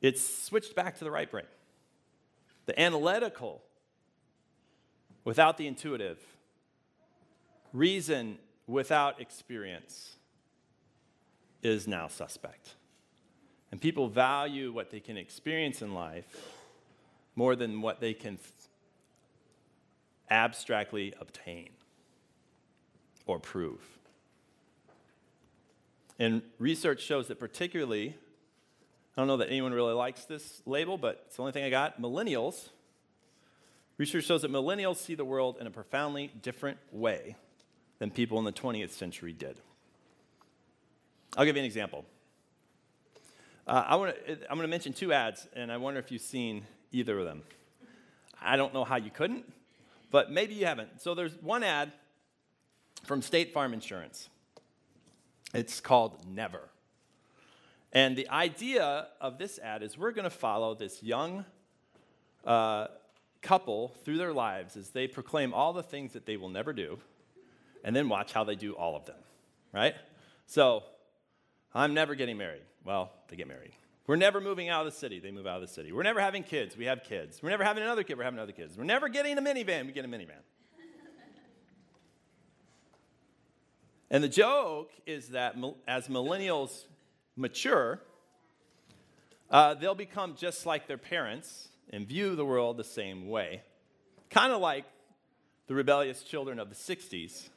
It's 0.00 0.22
switched 0.44 0.74
back 0.74 0.98
to 0.98 1.04
the 1.04 1.10
right 1.10 1.30
brain. 1.30 1.46
The 2.66 2.78
analytical 2.80 3.62
without 5.24 5.56
the 5.56 5.66
intuitive, 5.66 6.18
reason 7.72 8.38
without 8.66 9.20
experience 9.20 10.16
is 11.62 11.86
now 11.86 12.08
suspect. 12.08 12.74
And 13.70 13.80
people 13.80 14.08
value 14.08 14.72
what 14.72 14.90
they 14.90 15.00
can 15.00 15.16
experience 15.16 15.80
in 15.80 15.94
life 15.94 16.26
more 17.36 17.56
than 17.56 17.80
what 17.80 18.00
they 18.00 18.12
can 18.12 18.38
abstractly 20.30 21.14
obtain 21.20 21.70
or 23.26 23.38
prove. 23.38 23.80
And 26.18 26.42
research 26.58 27.02
shows 27.02 27.28
that, 27.28 27.38
particularly, 27.38 28.16
I 29.16 29.20
don't 29.20 29.26
know 29.26 29.36
that 29.38 29.48
anyone 29.48 29.72
really 29.72 29.92
likes 29.92 30.24
this 30.24 30.62
label, 30.66 30.96
but 30.96 31.24
it's 31.26 31.36
the 31.36 31.42
only 31.42 31.52
thing 31.52 31.64
I 31.64 31.70
got. 31.70 32.00
Millennials, 32.00 32.68
research 33.98 34.24
shows 34.24 34.42
that 34.42 34.50
millennials 34.50 34.96
see 34.96 35.14
the 35.14 35.24
world 35.24 35.56
in 35.60 35.66
a 35.66 35.70
profoundly 35.70 36.32
different 36.42 36.78
way 36.92 37.36
than 37.98 38.10
people 38.10 38.38
in 38.38 38.44
the 38.44 38.52
20th 38.52 38.90
century 38.90 39.32
did. 39.32 39.58
I'll 41.36 41.44
give 41.44 41.56
you 41.56 41.60
an 41.60 41.66
example. 41.66 42.04
Uh, 43.66 43.84
I 43.86 43.96
wanna, 43.96 44.14
I'm 44.28 44.56
going 44.56 44.62
to 44.62 44.68
mention 44.68 44.92
two 44.92 45.12
ads, 45.12 45.46
and 45.54 45.70
I 45.70 45.76
wonder 45.76 46.00
if 46.00 46.10
you've 46.10 46.22
seen 46.22 46.64
either 46.90 47.18
of 47.18 47.24
them. 47.24 47.42
I 48.40 48.56
don't 48.56 48.74
know 48.74 48.84
how 48.84 48.96
you 48.96 49.10
couldn't, 49.10 49.44
but 50.10 50.30
maybe 50.30 50.54
you 50.54 50.66
haven't. 50.66 51.00
So 51.00 51.14
there's 51.14 51.34
one 51.40 51.62
ad 51.62 51.92
from 53.04 53.22
State 53.22 53.52
Farm 53.52 53.72
Insurance. 53.72 54.28
It's 55.52 55.80
called 55.80 56.26
Never. 56.26 56.68
And 57.92 58.16
the 58.16 58.28
idea 58.28 59.08
of 59.20 59.38
this 59.38 59.58
ad 59.58 59.82
is 59.82 59.98
we're 59.98 60.12
going 60.12 60.24
to 60.24 60.30
follow 60.30 60.74
this 60.74 61.02
young 61.02 61.44
uh, 62.44 62.86
couple 63.42 63.88
through 64.04 64.16
their 64.18 64.32
lives 64.32 64.76
as 64.76 64.90
they 64.90 65.06
proclaim 65.06 65.52
all 65.52 65.72
the 65.72 65.82
things 65.82 66.14
that 66.14 66.24
they 66.24 66.36
will 66.36 66.48
never 66.48 66.72
do, 66.72 66.98
and 67.84 67.94
then 67.94 68.08
watch 68.08 68.32
how 68.32 68.44
they 68.44 68.54
do 68.54 68.72
all 68.72 68.96
of 68.96 69.04
them, 69.04 69.18
right? 69.72 69.94
So, 70.46 70.84
I'm 71.74 71.94
never 71.94 72.14
getting 72.14 72.36
married. 72.36 72.62
Well, 72.84 73.12
they 73.28 73.36
get 73.36 73.48
married. 73.48 73.72
We're 74.06 74.16
never 74.16 74.40
moving 74.40 74.68
out 74.68 74.86
of 74.86 74.92
the 74.92 74.98
city. 74.98 75.20
They 75.20 75.30
move 75.30 75.46
out 75.46 75.56
of 75.56 75.62
the 75.62 75.72
city. 75.72 75.92
We're 75.92 76.02
never 76.02 76.20
having 76.20 76.42
kids. 76.42 76.76
We 76.76 76.86
have 76.86 77.04
kids. 77.04 77.42
We're 77.42 77.50
never 77.50 77.64
having 77.64 77.82
another 77.82 78.02
kid. 78.02 78.18
We're 78.18 78.24
having 78.24 78.40
other 78.40 78.52
kids. 78.52 78.76
We're 78.76 78.84
never 78.84 79.08
getting 79.08 79.38
a 79.38 79.42
minivan. 79.42 79.86
We 79.86 79.92
get 79.92 80.04
a 80.04 80.08
minivan. 80.08 80.42
And 84.12 84.22
the 84.22 84.28
joke 84.28 84.92
is 85.06 85.28
that 85.28 85.56
as 85.88 86.06
millennials 86.08 86.84
mature, 87.34 87.98
uh, 89.50 89.72
they'll 89.72 89.94
become 89.94 90.36
just 90.36 90.66
like 90.66 90.86
their 90.86 90.98
parents 90.98 91.68
and 91.88 92.06
view 92.06 92.36
the 92.36 92.44
world 92.44 92.76
the 92.76 92.84
same 92.84 93.26
way. 93.28 93.62
Kind 94.28 94.52
of 94.52 94.60
like 94.60 94.84
the 95.66 95.74
rebellious 95.74 96.22
children 96.22 96.58
of 96.58 96.68
the 96.68 96.74
60s, 96.74 97.48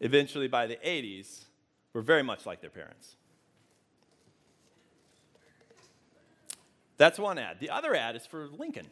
eventually 0.00 0.48
by 0.48 0.66
the 0.66 0.76
80s, 0.76 1.44
were 1.94 2.02
very 2.02 2.22
much 2.22 2.44
like 2.44 2.60
their 2.60 2.68
parents. 2.68 3.16
That's 6.98 7.18
one 7.18 7.38
ad. 7.38 7.56
The 7.58 7.70
other 7.70 7.94
ad 7.94 8.16
is 8.16 8.26
for 8.26 8.48
Lincoln. 8.48 8.86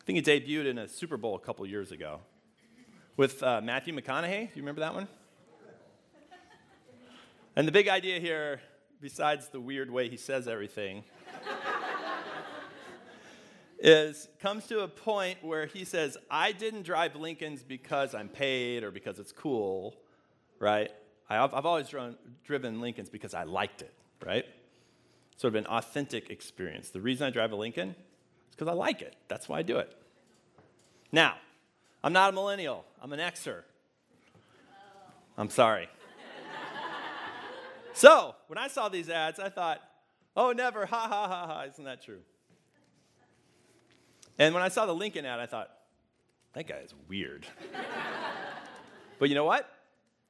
I 0.00 0.04
think 0.04 0.18
it 0.18 0.26
debuted 0.26 0.66
in 0.66 0.76
a 0.76 0.86
Super 0.86 1.16
Bowl 1.16 1.34
a 1.34 1.40
couple 1.40 1.66
years 1.66 1.92
ago 1.92 2.20
with 3.16 3.42
uh, 3.42 3.62
Matthew 3.62 3.94
McConaughey. 3.94 4.48
Do 4.48 4.52
you 4.54 4.62
remember 4.62 4.80
that 4.82 4.92
one? 4.92 5.08
And 7.60 7.68
the 7.68 7.72
big 7.72 7.88
idea 7.88 8.18
here, 8.18 8.62
besides 9.02 9.48
the 9.48 9.60
weird 9.60 9.90
way 9.90 10.08
he 10.08 10.16
says 10.16 10.48
everything, 10.48 11.04
is 13.78 14.28
comes 14.40 14.66
to 14.68 14.80
a 14.80 14.88
point 14.88 15.44
where 15.44 15.66
he 15.66 15.84
says, 15.84 16.16
I 16.30 16.52
didn't 16.52 16.84
drive 16.84 17.16
Lincolns 17.16 17.62
because 17.62 18.14
I'm 18.14 18.30
paid 18.30 18.82
or 18.82 18.90
because 18.90 19.18
it's 19.18 19.30
cool, 19.30 19.94
right? 20.58 20.90
I've, 21.28 21.52
I've 21.52 21.66
always 21.66 21.90
driven, 21.90 22.16
driven 22.44 22.80
Lincolns 22.80 23.10
because 23.10 23.34
I 23.34 23.42
liked 23.42 23.82
it, 23.82 23.92
right? 24.24 24.46
Sort 25.36 25.54
of 25.54 25.56
an 25.56 25.66
authentic 25.66 26.30
experience. 26.30 26.88
The 26.88 27.02
reason 27.02 27.26
I 27.26 27.30
drive 27.30 27.52
a 27.52 27.56
Lincoln 27.56 27.90
is 27.90 28.56
because 28.56 28.68
I 28.68 28.72
like 28.72 29.02
it. 29.02 29.16
That's 29.28 29.50
why 29.50 29.58
I 29.58 29.62
do 29.62 29.76
it. 29.76 29.94
Now, 31.12 31.34
I'm 32.02 32.14
not 32.14 32.30
a 32.30 32.32
millennial, 32.32 32.86
I'm 33.02 33.12
an 33.12 33.20
Xer. 33.20 33.64
I'm 35.36 35.50
sorry. 35.50 35.90
So, 37.92 38.34
when 38.46 38.58
I 38.58 38.68
saw 38.68 38.88
these 38.88 39.08
ads, 39.08 39.38
I 39.38 39.48
thought, 39.48 39.80
oh, 40.36 40.52
never, 40.52 40.86
ha 40.86 41.08
ha 41.08 41.28
ha 41.28 41.46
ha, 41.46 41.62
isn't 41.70 41.84
that 41.84 42.02
true? 42.02 42.20
And 44.38 44.54
when 44.54 44.62
I 44.62 44.68
saw 44.68 44.86
the 44.86 44.94
Lincoln 44.94 45.26
ad, 45.26 45.38
I 45.38 45.46
thought, 45.46 45.70
that 46.54 46.66
guy 46.66 46.78
is 46.78 46.94
weird. 47.08 47.46
but 49.18 49.28
you 49.28 49.34
know 49.34 49.44
what? 49.44 49.70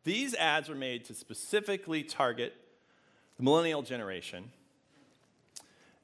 These 0.04 0.34
ads 0.34 0.68
were 0.68 0.74
made 0.74 1.04
to 1.06 1.14
specifically 1.14 2.02
target 2.02 2.54
the 3.36 3.42
millennial 3.42 3.82
generation. 3.82 4.50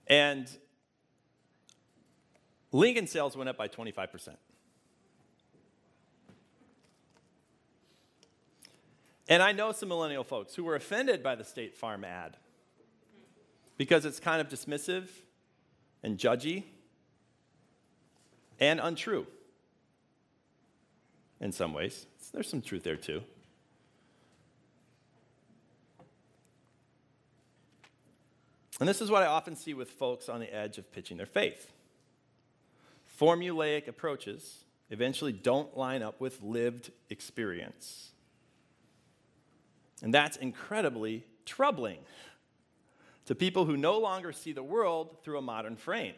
And 0.07 0.49
Lincoln 2.73 3.07
sales 3.07 3.37
went 3.37 3.49
up 3.49 3.57
by 3.57 3.69
25%. 3.69 4.37
And 9.29 9.43
I 9.43 9.53
know 9.53 9.73
some 9.73 9.89
millennial 9.89 10.25
folks 10.25 10.55
who 10.55 10.65
were 10.65 10.77
offended 10.77 11.23
by 11.23 11.35
the 11.35 11.45
State 11.45 11.75
Farm 11.75 12.05
ad 12.05 12.37
because 13.77 14.05
it's 14.05 14.21
kind 14.21 14.41
of 14.41 14.49
dismissive 14.49 15.09
and 16.03 16.17
judgy 16.19 16.65
and 18.61 18.81
untrue 18.81 19.27
in 21.41 21.53
some 21.53 21.73
ways. 21.75 22.07
There's 22.33 22.49
some 22.49 22.63
truth 22.63 22.85
there 22.85 22.97
too. 22.97 23.23
And 28.79 28.89
this 28.89 29.01
is 29.01 29.11
what 29.11 29.23
I 29.23 29.27
often 29.27 29.57
see 29.57 29.73
with 29.75 29.91
folks 29.91 30.29
on 30.29 30.41
the 30.41 30.55
edge 30.55 30.77
of 30.77 30.93
pitching 30.93 31.17
their 31.17 31.27
faith. 31.27 31.73
Formulaic 33.19 33.89
approaches 33.89 34.65
eventually 34.91 35.33
don't 35.33 35.77
line 35.77 36.03
up 36.03 36.21
with 36.21 36.43
lived 36.43 36.91
experience. 37.09 38.13
And 40.03 40.13
that's 40.13 40.37
incredibly 40.37 41.25
troubling 41.45 41.99
to 43.27 43.35
people 43.35 43.65
who 43.65 43.77
no 43.77 43.99
longer 43.99 44.33
see 44.33 44.53
the 44.53 44.63
world 44.63 45.17
through 45.23 45.39
a 45.39 45.43
modern 45.43 45.77
frame 45.77 46.15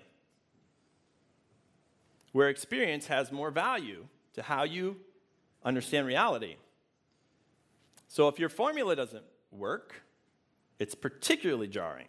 where 2.32 2.48
experience 2.48 3.06
has 3.06 3.32
more 3.32 3.50
value 3.50 4.06
to 4.34 4.42
how 4.42 4.62
you 4.62 4.96
understand 5.64 6.06
reality. 6.06 6.56
So 8.06 8.28
if 8.28 8.38
your 8.38 8.48
formula 8.48 8.94
doesn't 8.94 9.24
work, 9.50 10.02
it's 10.78 10.94
particularly 10.94 11.68
jarring. 11.68 12.08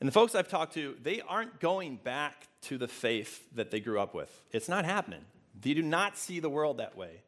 And 0.00 0.06
the 0.06 0.12
folks 0.12 0.34
I've 0.34 0.48
talked 0.48 0.74
to, 0.74 0.96
they 1.02 1.20
aren't 1.20 1.60
going 1.60 1.96
back 1.96 2.46
to 2.62 2.78
the 2.78 2.88
faith 2.88 3.48
that 3.54 3.70
they 3.70 3.80
grew 3.80 3.98
up 3.98 4.14
with. 4.14 4.42
It's 4.52 4.68
not 4.68 4.84
happening. 4.84 5.24
They 5.60 5.74
do 5.74 5.82
not 5.82 6.16
see 6.16 6.38
the 6.38 6.50
world 6.50 6.78
that 6.78 6.96
way. 6.96 7.22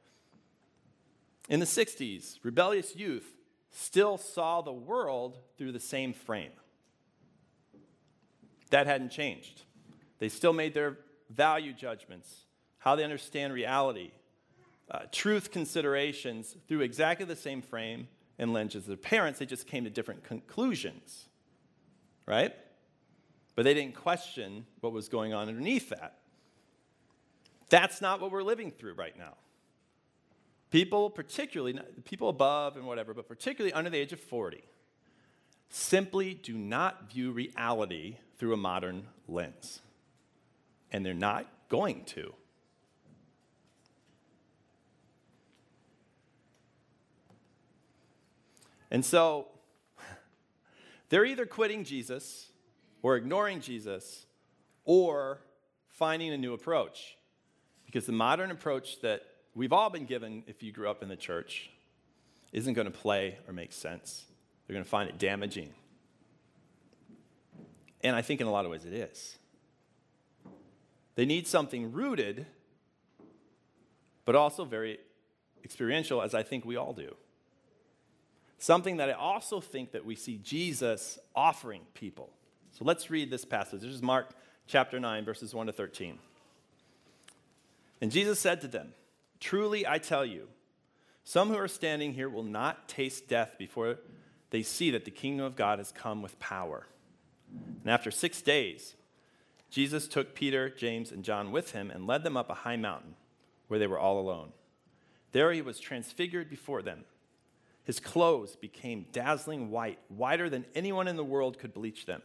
In 1.50 1.59
the 1.59 1.66
60s, 1.66 2.38
rebellious 2.45 2.95
youth 2.95 3.35
still 3.73 4.16
saw 4.16 4.62
the 4.62 4.73
world 4.73 5.38
through 5.59 5.73
the 5.73 5.80
same 5.80 6.12
frame. 6.12 6.52
That 8.71 8.87
hadn't 8.87 9.11
changed. 9.11 9.62
They 10.21 10.28
still 10.28 10.52
made 10.52 10.75
their 10.75 10.99
value 11.28 11.73
judgments, 11.73 12.45
how 12.78 12.95
they 12.95 13.02
understand 13.02 13.52
reality, 13.52 14.12
uh, 14.92 15.00
truth 15.11 15.50
considerations 15.50 16.57
through 16.69 16.83
exactly 16.83 17.26
the 17.26 17.37
same 17.37 17.62
frame 17.62 18.07
and 18.38 18.52
lens 18.52 18.76
As 18.76 18.87
their 18.87 18.97
parents, 18.97 19.40
they 19.40 19.47
just 19.47 19.66
came 19.66 19.85
to 19.85 19.90
different 19.90 20.23
conclusions, 20.23 21.28
right? 22.26 22.54
But 23.57 23.64
they 23.64 23.75
didn't 23.75 23.97
question 23.97 24.66
what 24.80 24.92
was 24.92 25.09
going 25.09 25.35
on 25.35 25.49
underneath 25.49 25.90
that. 25.90 26.19
That's 27.69 28.00
not 28.00 28.21
what 28.21 28.30
we're 28.30 28.45
living 28.45 28.71
through 28.71 28.95
right 28.95 29.19
now. 29.19 29.35
People, 30.70 31.10
particularly, 31.10 31.78
people 32.04 32.28
above 32.28 32.76
and 32.76 32.86
whatever, 32.86 33.12
but 33.12 33.26
particularly 33.26 33.72
under 33.72 33.90
the 33.90 33.98
age 33.98 34.12
of 34.12 34.20
40, 34.20 34.62
simply 35.68 36.34
do 36.34 36.56
not 36.56 37.10
view 37.10 37.32
reality 37.32 38.18
through 38.38 38.54
a 38.54 38.56
modern 38.56 39.08
lens. 39.26 39.80
And 40.92 41.04
they're 41.04 41.12
not 41.14 41.46
going 41.68 42.04
to. 42.06 42.34
And 48.92 49.04
so 49.04 49.48
they're 51.08 51.24
either 51.24 51.46
quitting 51.46 51.84
Jesus 51.84 52.48
or 53.02 53.16
ignoring 53.16 53.60
Jesus 53.60 54.26
or 54.84 55.40
finding 55.88 56.32
a 56.32 56.38
new 56.38 56.52
approach. 56.52 57.16
Because 57.86 58.06
the 58.06 58.12
modern 58.12 58.50
approach 58.50 59.00
that 59.00 59.22
we've 59.54 59.73
all 59.73 59.90
been 59.90 60.04
given 60.04 60.45
if 60.47 60.62
you 60.62 60.73
grew 60.73 60.88
up 60.88 61.02
in 61.02 61.09
the 61.09 61.16
church 61.16 61.71
isn't 62.52 62.75
going 62.75 62.87
to 62.87 62.90
play 62.90 63.38
or 63.47 63.52
make 63.52 63.73
sense. 63.73 64.25
They're 64.66 64.75
going 64.75 64.85
to 64.85 64.90
find 64.90 65.09
it 65.09 65.19
damaging. 65.19 65.73
And 68.02 68.16
I 68.16 68.23
think 68.23 68.40
in 68.40 68.47
a 68.47 68.50
lot 68.50 68.64
of 68.64 68.71
ways 68.71 68.85
it 68.85 68.92
is. 68.92 69.37
They 71.16 71.26
need 71.26 71.47
something 71.47 71.92
rooted, 71.92 72.47
but 74.25 74.35
also 74.35 74.64
very 74.64 74.99
experiential, 75.64 76.23
as 76.23 76.35
I 76.35 76.42
think 76.42 76.64
we 76.64 76.76
all 76.76 76.92
do. 76.92 77.14
Something 78.59 78.99
that 78.99 79.09
I 79.11 79.12
also 79.12 79.61
think 79.61 79.92
that 79.92 80.04
we 80.04 80.14
see 80.14 80.38
Jesus 80.42 81.19
offering 81.35 81.83
people. 81.95 82.30
So 82.73 82.85
let's 82.85 83.11
read 83.11 83.30
this 83.30 83.45
passage. 83.45 83.83
This 83.83 83.90
is 83.90 84.02
Mark 84.02 84.30
chapter 84.66 85.00
9, 85.00 85.25
verses 85.25 85.54
1 85.54 85.66
to 85.66 85.73
13. 85.73 86.19
And 88.00 88.11
Jesus 88.11 88.38
said 88.38 88.61
to 88.62 88.69
them, 88.69 88.92
Truly 89.40 89.87
I 89.87 89.99
tell 89.99 90.25
you, 90.25 90.49
some 91.25 91.49
who 91.49 91.56
are 91.56 91.68
standing 91.68 92.14
here 92.14 92.28
will 92.28 92.44
not 92.44 92.88
taste 92.88 93.28
death 93.28 93.56
before 93.59 93.99
they 94.50 94.62
see 94.62 94.90
that 94.90 95.04
the 95.04 95.11
kingdom 95.11 95.47
of 95.47 95.56
God 95.56 95.78
has 95.78 95.92
come 95.92 96.23
with 96.23 96.38
power. 96.38 96.87
And 97.82 97.90
after 97.90 98.11
six 98.11 98.42
days, 98.42 98.94
Jesus 99.70 100.09
took 100.09 100.35
Peter, 100.35 100.68
James, 100.68 101.12
and 101.12 101.25
John 101.25 101.52
with 101.52 101.73
him 101.73 101.90
and 101.90 102.06
led 102.06 102.25
them 102.25 102.37
up 102.37 102.50
a 102.50 102.54
high 102.54 102.76
mountain 102.76 103.14
where 103.68 103.78
they 103.78 103.87
were 103.87 103.99
all 103.99 104.18
alone. 104.18 104.52
There 105.32 105.52
he 105.52 105.62
was 105.62 105.78
transfigured 105.78 106.50
before 106.50 106.82
them. 106.82 107.04
His 107.85 108.00
clothes 108.00 108.56
became 108.56 109.06
dazzling 109.12 109.70
white, 109.70 109.99
whiter 110.09 110.50
than 110.50 110.66
anyone 110.75 111.09
in 111.09 111.16
the 111.16 111.25
world 111.25 111.59
could 111.59 111.73
bleach 111.73 112.06
them. 112.06 112.23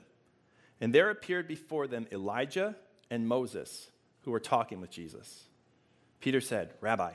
And 0.81 0.93
there 0.93 1.09
appeared 1.09 1.47
before 1.47 1.87
them 1.87 2.07
Elijah 2.11 2.75
and 3.09 3.27
Moses, 3.27 3.89
who 4.23 4.31
were 4.31 4.39
talking 4.39 4.81
with 4.81 4.89
Jesus. 4.89 5.45
Peter 6.25 6.41
said, 6.41 6.73
Rabbi, 6.81 7.11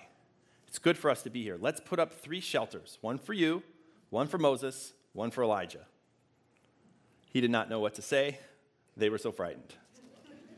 it's 0.69 0.79
good 0.79 0.97
for 0.97 1.11
us 1.11 1.23
to 1.23 1.31
be 1.31 1.43
here. 1.43 1.59
Let's 1.61 1.81
put 1.81 1.99
up 1.99 2.13
three 2.13 2.39
shelters 2.39 2.97
one 3.01 3.19
for 3.19 3.33
you, 3.33 3.65
one 4.11 4.29
for 4.29 4.39
Moses, 4.39 4.93
one 5.15 5.33
for 5.33 5.43
Elijah. 5.43 5.85
He 7.33 7.41
did 7.41 7.51
not 7.51 7.69
know 7.69 7.81
what 7.81 7.97
to 7.97 8.03
say. 8.03 8.39
They 8.97 9.11
were 9.11 9.19
so 9.19 9.33
frightened. 9.33 9.75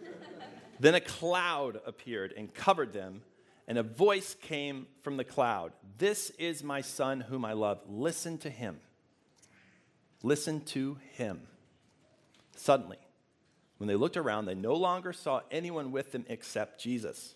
then 0.81 0.95
a 0.95 1.01
cloud 1.01 1.81
appeared 1.87 2.35
and 2.37 2.53
covered 2.53 2.93
them, 2.93 3.23
and 3.67 3.79
a 3.79 3.83
voice 3.83 4.37
came 4.39 4.87
from 5.01 5.17
the 5.17 5.25
cloud 5.25 5.73
This 5.97 6.29
is 6.39 6.63
my 6.63 6.83
son 6.83 7.23
whom 7.23 7.47
I 7.47 7.55
love. 7.55 7.81
Listen 7.89 8.37
to 8.37 8.51
him. 8.51 8.81
Listen 10.23 10.61
to 10.67 10.99
him. 11.13 11.41
Suddenly, 12.55 12.99
when 13.79 13.88
they 13.88 13.97
looked 13.97 14.19
around, 14.19 14.45
they 14.45 14.55
no 14.55 14.75
longer 14.75 15.15
saw 15.15 15.41
anyone 15.51 15.91
with 15.91 16.12
them 16.12 16.27
except 16.29 16.79
Jesus. 16.79 17.35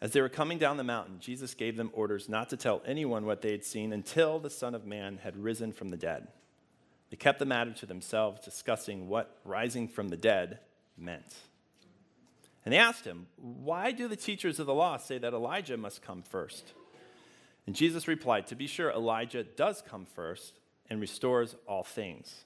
As 0.00 0.12
they 0.12 0.20
were 0.20 0.28
coming 0.28 0.58
down 0.58 0.76
the 0.76 0.84
mountain, 0.84 1.20
Jesus 1.20 1.54
gave 1.54 1.76
them 1.76 1.90
orders 1.94 2.28
not 2.28 2.50
to 2.50 2.56
tell 2.56 2.82
anyone 2.84 3.24
what 3.24 3.40
they 3.40 3.50
had 3.50 3.64
seen 3.64 3.92
until 3.92 4.38
the 4.38 4.50
Son 4.50 4.74
of 4.74 4.84
Man 4.84 5.18
had 5.22 5.36
risen 5.36 5.72
from 5.72 5.88
the 5.88 5.96
dead. 5.96 6.28
They 7.10 7.16
kept 7.16 7.38
the 7.38 7.46
matter 7.46 7.72
to 7.72 7.86
themselves, 7.86 8.44
discussing 8.44 9.08
what 9.08 9.38
rising 9.44 9.88
from 9.88 10.08
the 10.08 10.16
dead 10.16 10.58
meant. 10.98 11.34
And 12.64 12.72
they 12.72 12.78
asked 12.78 13.04
him, 13.04 13.26
Why 13.36 13.92
do 13.92 14.08
the 14.08 14.16
teachers 14.16 14.58
of 14.58 14.66
the 14.66 14.74
law 14.74 14.96
say 14.96 15.18
that 15.18 15.32
Elijah 15.32 15.76
must 15.76 16.02
come 16.02 16.22
first? 16.22 16.74
And 17.66 17.74
Jesus 17.74 18.08
replied, 18.08 18.48
To 18.48 18.56
be 18.56 18.66
sure, 18.66 18.90
Elijah 18.90 19.44
does 19.44 19.82
come 19.82 20.04
first 20.04 20.58
and 20.90 21.00
restores 21.00 21.56
all 21.66 21.84
things. 21.84 22.44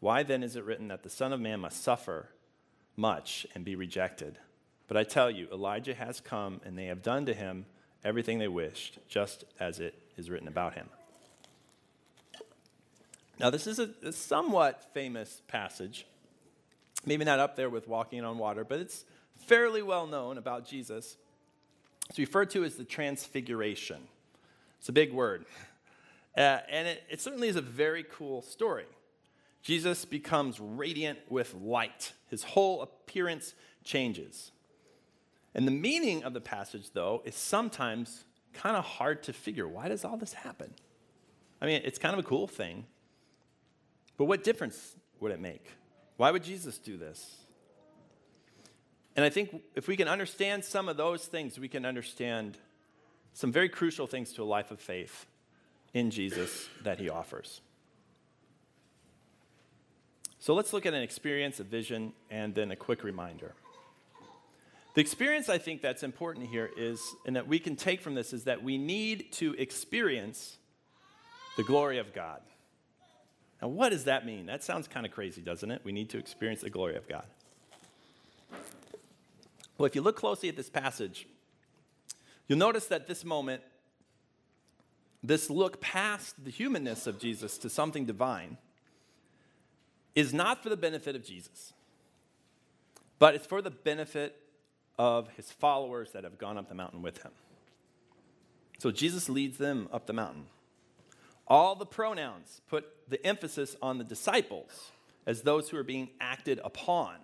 Why 0.00 0.22
then 0.22 0.42
is 0.42 0.56
it 0.56 0.64
written 0.64 0.88
that 0.88 1.02
the 1.02 1.10
Son 1.10 1.32
of 1.32 1.40
Man 1.40 1.60
must 1.60 1.82
suffer 1.82 2.30
much 2.96 3.46
and 3.54 3.64
be 3.64 3.74
rejected? 3.74 4.38
But 4.90 4.96
I 4.96 5.04
tell 5.04 5.30
you, 5.30 5.46
Elijah 5.52 5.94
has 5.94 6.18
come, 6.18 6.60
and 6.64 6.76
they 6.76 6.86
have 6.86 7.00
done 7.00 7.24
to 7.26 7.32
him 7.32 7.64
everything 8.02 8.40
they 8.40 8.48
wished, 8.48 8.98
just 9.06 9.44
as 9.60 9.78
it 9.78 9.94
is 10.16 10.28
written 10.28 10.48
about 10.48 10.74
him. 10.74 10.88
Now, 13.38 13.50
this 13.50 13.68
is 13.68 13.78
a, 13.78 14.12
somewhat 14.12 14.90
famous 14.92 15.42
passage. 15.46 16.08
Maybe 17.06 17.24
not 17.24 17.38
up 17.38 17.54
there 17.54 17.70
with 17.70 17.86
walking 17.86 18.24
on 18.24 18.36
water, 18.36 18.64
but 18.64 18.80
it's 18.80 19.04
fairly 19.36 19.80
well 19.80 20.08
known 20.08 20.38
about 20.38 20.66
Jesus. 20.66 21.16
It's 22.08 22.18
referred 22.18 22.50
to 22.50 22.64
as 22.64 22.74
the 22.74 22.82
Transfiguration. 22.82 24.08
It's 24.80 24.88
a 24.88 24.92
big 24.92 25.12
word. 25.12 25.44
Uh, 26.36 26.58
and 26.68 26.88
it, 26.88 27.04
it 27.08 27.20
certainly 27.20 27.46
is 27.46 27.54
a 27.54 27.62
very 27.62 28.04
cool 28.10 28.42
story. 28.42 28.86
Jesus 29.62 30.04
becomes 30.04 30.58
radiant 30.58 31.20
with 31.28 31.54
light, 31.54 32.12
his 32.28 32.42
whole 32.42 32.82
appearance 32.82 33.54
changes. 33.84 34.50
And 35.54 35.66
the 35.66 35.72
meaning 35.72 36.22
of 36.22 36.32
the 36.32 36.40
passage, 36.40 36.90
though, 36.92 37.22
is 37.24 37.34
sometimes 37.34 38.24
kind 38.52 38.76
of 38.76 38.84
hard 38.84 39.22
to 39.24 39.32
figure. 39.32 39.66
Why 39.66 39.88
does 39.88 40.04
all 40.04 40.16
this 40.16 40.32
happen? 40.32 40.74
I 41.60 41.66
mean, 41.66 41.82
it's 41.84 41.98
kind 41.98 42.14
of 42.14 42.20
a 42.20 42.26
cool 42.28 42.46
thing, 42.46 42.86
but 44.16 44.24
what 44.24 44.44
difference 44.44 44.96
would 45.18 45.32
it 45.32 45.40
make? 45.40 45.66
Why 46.16 46.30
would 46.30 46.44
Jesus 46.44 46.78
do 46.78 46.96
this? 46.96 47.36
And 49.16 49.24
I 49.24 49.28
think 49.28 49.62
if 49.74 49.88
we 49.88 49.96
can 49.96 50.08
understand 50.08 50.64
some 50.64 50.88
of 50.88 50.96
those 50.96 51.26
things, 51.26 51.58
we 51.58 51.68
can 51.68 51.84
understand 51.84 52.58
some 53.34 53.52
very 53.52 53.68
crucial 53.68 54.06
things 54.06 54.32
to 54.34 54.42
a 54.42 54.44
life 54.44 54.70
of 54.70 54.80
faith 54.80 55.26
in 55.92 56.10
Jesus 56.10 56.68
that 56.84 56.98
he 56.98 57.10
offers. 57.10 57.60
So 60.38 60.54
let's 60.54 60.72
look 60.72 60.86
at 60.86 60.94
an 60.94 61.02
experience, 61.02 61.60
a 61.60 61.64
vision, 61.64 62.14
and 62.30 62.54
then 62.54 62.70
a 62.70 62.76
quick 62.76 63.04
reminder. 63.04 63.54
The 64.94 65.00
experience 65.00 65.48
I 65.48 65.58
think 65.58 65.82
that's 65.82 66.02
important 66.02 66.48
here 66.48 66.70
is, 66.76 67.00
and 67.24 67.36
that 67.36 67.46
we 67.46 67.58
can 67.58 67.76
take 67.76 68.00
from 68.00 68.14
this, 68.14 68.32
is 68.32 68.44
that 68.44 68.62
we 68.62 68.76
need 68.76 69.32
to 69.32 69.54
experience 69.54 70.58
the 71.56 71.62
glory 71.62 71.98
of 71.98 72.12
God. 72.12 72.40
Now, 73.62 73.68
what 73.68 73.90
does 73.90 74.04
that 74.04 74.26
mean? 74.26 74.46
That 74.46 74.64
sounds 74.64 74.88
kind 74.88 75.06
of 75.06 75.12
crazy, 75.12 75.42
doesn't 75.42 75.70
it? 75.70 75.82
We 75.84 75.92
need 75.92 76.10
to 76.10 76.18
experience 76.18 76.62
the 76.62 76.70
glory 76.70 76.96
of 76.96 77.06
God. 77.08 77.26
Well, 79.78 79.86
if 79.86 79.94
you 79.94 80.02
look 80.02 80.16
closely 80.16 80.48
at 80.48 80.56
this 80.56 80.70
passage, 80.70 81.26
you'll 82.48 82.58
notice 82.58 82.86
that 82.86 83.06
this 83.06 83.24
moment, 83.24 83.62
this 85.22 85.50
look 85.50 85.80
past 85.80 86.44
the 86.44 86.50
humanness 86.50 87.06
of 87.06 87.18
Jesus 87.18 87.58
to 87.58 87.70
something 87.70 88.06
divine, 88.06 88.56
is 90.14 90.34
not 90.34 90.62
for 90.62 90.68
the 90.68 90.76
benefit 90.76 91.14
of 91.14 91.24
Jesus, 91.24 91.72
but 93.18 93.34
it's 93.34 93.46
for 93.46 93.62
the 93.62 93.70
benefit 93.70 94.36
of 95.00 95.30
his 95.30 95.50
followers 95.50 96.12
that 96.12 96.24
have 96.24 96.36
gone 96.36 96.58
up 96.58 96.68
the 96.68 96.74
mountain 96.74 97.00
with 97.00 97.22
him. 97.22 97.30
So 98.76 98.90
Jesus 98.90 99.30
leads 99.30 99.56
them 99.56 99.88
up 99.90 100.06
the 100.06 100.12
mountain. 100.12 100.44
All 101.48 101.74
the 101.74 101.86
pronouns 101.86 102.60
put 102.68 102.84
the 103.08 103.24
emphasis 103.26 103.76
on 103.80 103.96
the 103.96 104.04
disciples 104.04 104.90
as 105.26 105.40
those 105.40 105.70
who 105.70 105.78
are 105.78 105.82
being 105.82 106.10
acted 106.20 106.60
upon. 106.62 107.14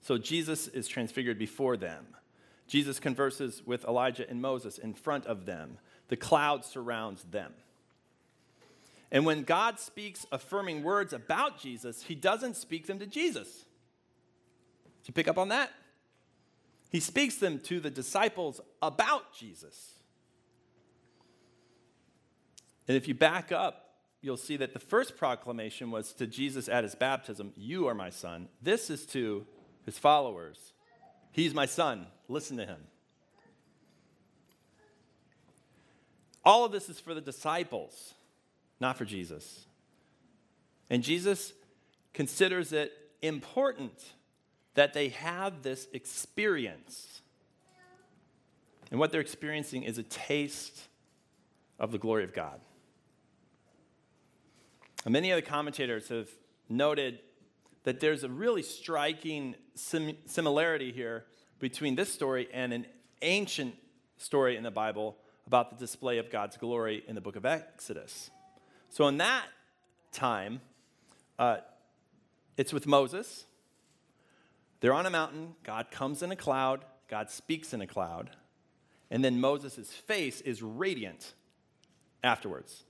So 0.00 0.18
Jesus 0.18 0.68
is 0.68 0.86
transfigured 0.86 1.36
before 1.36 1.76
them. 1.76 2.06
Jesus 2.68 3.00
converses 3.00 3.60
with 3.66 3.84
Elijah 3.86 4.30
and 4.30 4.40
Moses 4.40 4.78
in 4.78 4.94
front 4.94 5.26
of 5.26 5.46
them. 5.46 5.78
The 6.10 6.16
cloud 6.16 6.64
surrounds 6.64 7.24
them. 7.24 7.54
And 9.10 9.26
when 9.26 9.42
God 9.42 9.80
speaks 9.80 10.26
affirming 10.30 10.84
words 10.84 11.12
about 11.12 11.58
Jesus, 11.58 12.04
he 12.04 12.14
doesn't 12.14 12.54
speak 12.54 12.86
them 12.86 13.00
to 13.00 13.06
Jesus. 13.06 13.64
Did 15.02 15.08
you 15.08 15.14
pick 15.14 15.26
up 15.26 15.38
on 15.38 15.48
that? 15.48 15.72
He 16.90 17.00
speaks 17.00 17.36
them 17.36 17.60
to 17.60 17.80
the 17.80 17.90
disciples 17.90 18.60
about 18.82 19.32
Jesus. 19.32 19.94
And 22.88 22.96
if 22.96 23.06
you 23.06 23.14
back 23.14 23.52
up, 23.52 23.94
you'll 24.20 24.36
see 24.36 24.56
that 24.56 24.72
the 24.72 24.80
first 24.80 25.16
proclamation 25.16 25.90
was 25.90 26.12
to 26.14 26.26
Jesus 26.26 26.68
at 26.68 26.84
his 26.84 26.94
baptism 26.94 27.52
You 27.56 27.86
are 27.86 27.94
my 27.94 28.10
son. 28.10 28.48
This 28.60 28.90
is 28.90 29.06
to 29.06 29.46
his 29.84 29.98
followers 29.98 30.72
He's 31.32 31.54
my 31.54 31.66
son. 31.66 32.06
Listen 32.28 32.56
to 32.56 32.66
him. 32.66 32.80
All 36.44 36.64
of 36.64 36.72
this 36.72 36.88
is 36.88 36.98
for 36.98 37.14
the 37.14 37.20
disciples, 37.20 38.14
not 38.80 38.96
for 38.96 39.04
Jesus. 39.04 39.66
And 40.88 41.02
Jesus 41.02 41.52
considers 42.12 42.72
it 42.72 42.92
important 43.22 43.92
that 44.74 44.94
they 44.94 45.08
have 45.08 45.62
this 45.62 45.88
experience. 45.92 47.20
And 48.90 48.98
what 48.98 49.12
they're 49.12 49.20
experiencing 49.20 49.84
is 49.84 49.98
a 49.98 50.02
taste 50.02 50.88
of 51.78 51.92
the 51.92 51.98
glory 51.98 52.24
of 52.24 52.32
God. 52.32 52.60
And 55.04 55.12
many 55.12 55.30
of 55.30 55.36
the 55.36 55.42
commentators 55.42 56.08
have 56.08 56.28
noted 56.68 57.20
that 57.84 58.00
there's 58.00 58.24
a 58.24 58.28
really 58.28 58.62
striking 58.62 59.54
sim- 59.74 60.16
similarity 60.26 60.92
here 60.92 61.24
between 61.58 61.94
this 61.94 62.12
story 62.12 62.48
and 62.52 62.72
an 62.72 62.86
ancient 63.22 63.74
story 64.18 64.56
in 64.56 64.62
the 64.62 64.70
Bible 64.70 65.16
about 65.46 65.70
the 65.70 65.76
display 65.76 66.18
of 66.18 66.30
God's 66.30 66.56
glory 66.56 67.02
in 67.08 67.14
the 67.14 67.20
book 67.20 67.36
of 67.36 67.44
Exodus. 67.44 68.30
So, 68.90 69.08
in 69.08 69.16
that 69.18 69.46
time, 70.12 70.60
uh, 71.38 71.58
it's 72.56 72.72
with 72.72 72.86
Moses. 72.86 73.46
They're 74.80 74.94
on 74.94 75.06
a 75.06 75.10
mountain. 75.10 75.54
God 75.62 75.90
comes 75.90 76.22
in 76.22 76.32
a 76.32 76.36
cloud. 76.36 76.84
God 77.08 77.30
speaks 77.30 77.72
in 77.72 77.80
a 77.80 77.86
cloud. 77.86 78.30
And 79.10 79.24
then 79.24 79.40
Moses' 79.40 79.90
face 79.90 80.40
is 80.40 80.62
radiant 80.62 81.34
afterwards, 82.22 82.84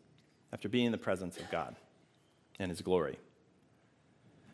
after 0.52 0.68
being 0.68 0.86
in 0.86 0.92
the 0.92 0.98
presence 0.98 1.36
of 1.36 1.50
God 1.50 1.76
and 2.58 2.70
his 2.70 2.82
glory. 2.82 3.18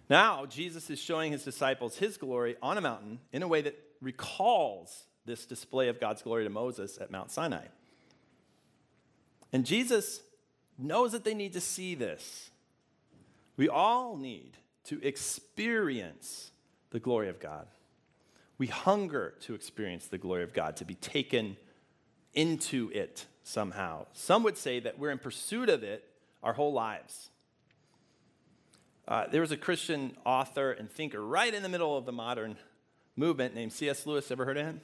Now, 0.08 0.46
Jesus 0.46 0.88
is 0.88 1.00
showing 1.00 1.32
his 1.32 1.44
disciples 1.44 1.96
his 1.96 2.16
glory 2.16 2.56
on 2.62 2.78
a 2.78 2.80
mountain 2.80 3.18
in 3.32 3.42
a 3.42 3.48
way 3.48 3.62
that 3.62 3.76
recalls 4.00 5.04
this 5.24 5.44
display 5.44 5.88
of 5.88 5.98
God's 5.98 6.22
glory 6.22 6.44
to 6.44 6.50
Moses 6.50 6.98
at 6.98 7.10
Mount 7.10 7.32
Sinai. 7.32 7.64
And 9.52 9.66
Jesus 9.66 10.20
knows 10.78 11.12
that 11.12 11.24
they 11.24 11.34
need 11.34 11.54
to 11.54 11.60
see 11.60 11.94
this. 11.94 12.50
We 13.56 13.68
all 13.68 14.16
need 14.16 14.58
to 14.84 15.04
experience 15.04 16.52
the 16.90 17.00
glory 17.00 17.28
of 17.28 17.40
God. 17.40 17.66
We 18.58 18.68
hunger 18.68 19.34
to 19.42 19.54
experience 19.54 20.06
the 20.06 20.18
glory 20.18 20.42
of 20.42 20.52
God, 20.52 20.76
to 20.76 20.84
be 20.84 20.94
taken 20.94 21.56
into 22.32 22.90
it 22.94 23.26
somehow. 23.42 24.06
Some 24.12 24.42
would 24.44 24.56
say 24.56 24.80
that 24.80 24.98
we're 24.98 25.10
in 25.10 25.18
pursuit 25.18 25.68
of 25.68 25.82
it 25.82 26.04
our 26.42 26.52
whole 26.52 26.72
lives. 26.72 27.30
Uh, 29.08 29.26
there 29.30 29.40
was 29.40 29.52
a 29.52 29.56
Christian 29.56 30.16
author 30.24 30.72
and 30.72 30.90
thinker 30.90 31.24
right 31.24 31.52
in 31.52 31.62
the 31.62 31.68
middle 31.68 31.96
of 31.96 32.06
the 32.06 32.12
modern 32.12 32.56
movement 33.14 33.54
named 33.54 33.72
C.S. 33.72 34.04
Lewis. 34.04 34.30
Ever 34.30 34.44
heard 34.44 34.56
of 34.56 34.66
him? 34.66 34.80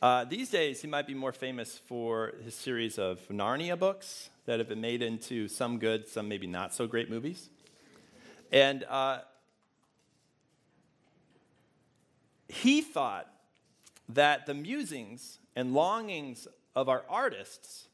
Uh, 0.00 0.24
these 0.24 0.50
days, 0.50 0.82
he 0.82 0.86
might 0.86 1.06
be 1.06 1.14
more 1.14 1.32
famous 1.32 1.78
for 1.86 2.34
his 2.44 2.54
series 2.54 2.98
of 2.98 3.26
Narnia 3.28 3.78
books 3.78 4.30
that 4.44 4.58
have 4.60 4.68
been 4.68 4.80
made 4.80 5.02
into 5.02 5.48
some 5.48 5.78
good, 5.78 6.08
some 6.08 6.28
maybe 6.28 6.46
not 6.46 6.74
so 6.74 6.86
great 6.86 7.10
movies. 7.10 7.48
And 8.52 8.84
uh, 8.84 9.20
he 12.48 12.80
thought 12.80 13.28
that 14.08 14.46
the 14.46 14.54
musings 14.54 15.38
and 15.54 15.74
longings 15.74 16.46
of 16.74 16.88
our 16.88 17.04
artists 17.08 17.88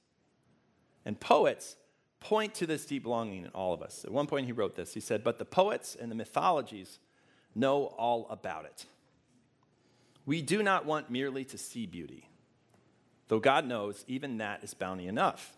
and 1.05 1.19
poets 1.19 1.77
point 2.21 2.55
to 2.55 2.67
this 2.67 2.87
deep 2.87 3.07
longing 3.07 3.45
in 3.45 3.51
all 3.51 3.73
of 3.73 3.83
us. 3.83 4.05
At 4.05 4.13
one 4.13 4.27
point, 4.27 4.47
he 4.47 4.53
wrote 4.53 4.77
this. 4.77 4.95
He 4.95 5.01
said, 5.01 5.25
But 5.25 5.39
the 5.39 5.45
poets 5.45 5.97
and 5.99 6.11
the 6.11 6.15
mythologies 6.15 6.99
know 7.55 7.87
all 7.99 8.27
about 8.31 8.65
it. 8.65 8.87
We 10.25 10.41
do 10.41 10.63
not 10.63 10.87
want 10.87 11.11
merely 11.11 11.45
to 11.47 11.59
see 11.59 11.87
beauty, 11.87 12.29
though 13.29 13.41
God 13.41 13.67
knows 13.67 14.05
even 14.07 14.39
that 14.39 14.63
is 14.63 14.73
bounty 14.73 15.09
enough. 15.09 15.57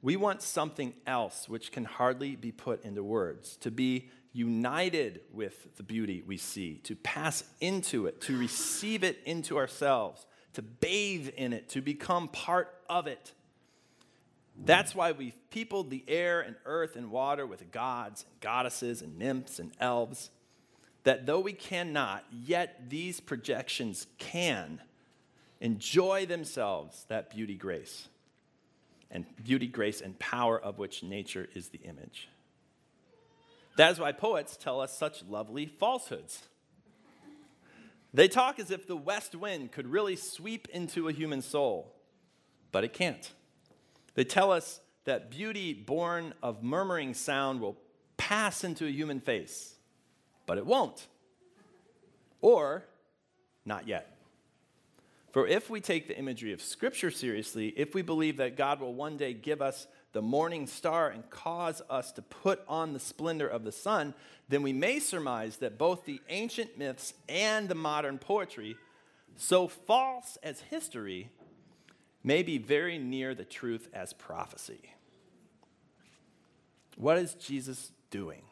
We 0.00 0.14
want 0.14 0.42
something 0.42 0.94
else 1.06 1.48
which 1.48 1.72
can 1.72 1.84
hardly 1.84 2.36
be 2.36 2.52
put 2.52 2.84
into 2.84 3.02
words, 3.02 3.56
to 3.56 3.72
be 3.72 4.08
united 4.32 5.20
with 5.32 5.76
the 5.76 5.82
beauty 5.82 6.22
we 6.26 6.36
see, 6.36 6.80
to 6.84 6.94
pass 6.96 7.44
into 7.60 8.06
it, 8.06 8.20
to 8.22 8.38
receive 8.38 9.02
it 9.02 9.18
into 9.24 9.56
ourselves, 9.56 10.26
to 10.54 10.62
bathe 10.62 11.28
in 11.36 11.52
it, 11.52 11.68
to 11.70 11.80
become 11.80 12.28
part 12.28 12.74
of 12.88 13.06
it. 13.06 13.32
That's 14.64 14.94
why 14.94 15.12
we've 15.12 15.38
peopled 15.50 15.90
the 15.90 16.04
air 16.08 16.40
and 16.40 16.56
earth 16.64 16.96
and 16.96 17.10
water 17.10 17.46
with 17.46 17.70
gods 17.70 18.24
and 18.28 18.40
goddesses 18.40 19.02
and 19.02 19.18
nymphs 19.18 19.58
and 19.58 19.72
elves. 19.80 20.30
That 21.04 21.26
though 21.26 21.40
we 21.40 21.52
cannot, 21.52 22.24
yet 22.30 22.90
these 22.90 23.20
projections 23.20 24.08
can 24.18 24.80
enjoy 25.60 26.26
themselves 26.26 27.06
that 27.08 27.30
beauty, 27.30 27.54
grace, 27.54 28.08
and 29.10 29.24
beauty, 29.42 29.68
grace, 29.68 30.00
and 30.00 30.18
power 30.18 30.60
of 30.60 30.78
which 30.78 31.02
nature 31.02 31.48
is 31.54 31.68
the 31.68 31.78
image. 31.78 32.28
That 33.78 33.92
is 33.92 34.00
why 34.00 34.10
poets 34.10 34.56
tell 34.56 34.80
us 34.80 34.98
such 34.98 35.22
lovely 35.22 35.66
falsehoods. 35.66 36.42
They 38.12 38.26
talk 38.26 38.58
as 38.58 38.72
if 38.72 38.88
the 38.88 38.96
west 38.96 39.36
wind 39.36 39.70
could 39.70 39.86
really 39.86 40.16
sweep 40.16 40.66
into 40.72 41.08
a 41.08 41.12
human 41.12 41.42
soul, 41.42 41.94
but 42.72 42.82
it 42.82 42.92
can't. 42.92 43.32
They 44.14 44.24
tell 44.24 44.50
us 44.50 44.80
that 45.04 45.30
beauty 45.30 45.74
born 45.74 46.34
of 46.42 46.64
murmuring 46.64 47.14
sound 47.14 47.60
will 47.60 47.78
pass 48.16 48.64
into 48.64 48.84
a 48.84 48.90
human 48.90 49.20
face, 49.20 49.76
but 50.44 50.58
it 50.58 50.66
won't. 50.66 51.06
Or, 52.40 52.84
not 53.64 53.86
yet. 53.86 54.18
For 55.30 55.46
if 55.46 55.70
we 55.70 55.80
take 55.80 56.08
the 56.08 56.18
imagery 56.18 56.52
of 56.52 56.60
Scripture 56.60 57.12
seriously, 57.12 57.68
if 57.68 57.94
we 57.94 58.02
believe 58.02 58.38
that 58.38 58.56
God 58.56 58.80
will 58.80 58.94
one 58.94 59.16
day 59.16 59.34
give 59.34 59.62
us 59.62 59.86
the 60.12 60.22
morning 60.22 60.66
star 60.66 61.08
and 61.08 61.28
cause 61.30 61.82
us 61.90 62.12
to 62.12 62.22
put 62.22 62.62
on 62.66 62.92
the 62.92 63.00
splendor 63.00 63.46
of 63.46 63.64
the 63.64 63.72
sun, 63.72 64.14
then 64.48 64.62
we 64.62 64.72
may 64.72 64.98
surmise 64.98 65.58
that 65.58 65.78
both 65.78 66.04
the 66.04 66.20
ancient 66.28 66.78
myths 66.78 67.14
and 67.28 67.68
the 67.68 67.74
modern 67.74 68.18
poetry, 68.18 68.76
so 69.36 69.68
false 69.68 70.38
as 70.42 70.60
history, 70.60 71.30
may 72.24 72.42
be 72.42 72.58
very 72.58 72.98
near 72.98 73.34
the 73.34 73.44
truth 73.44 73.88
as 73.92 74.12
prophecy. 74.12 74.94
What 76.96 77.18
is 77.18 77.34
Jesus 77.34 77.92
doing? 78.10 78.42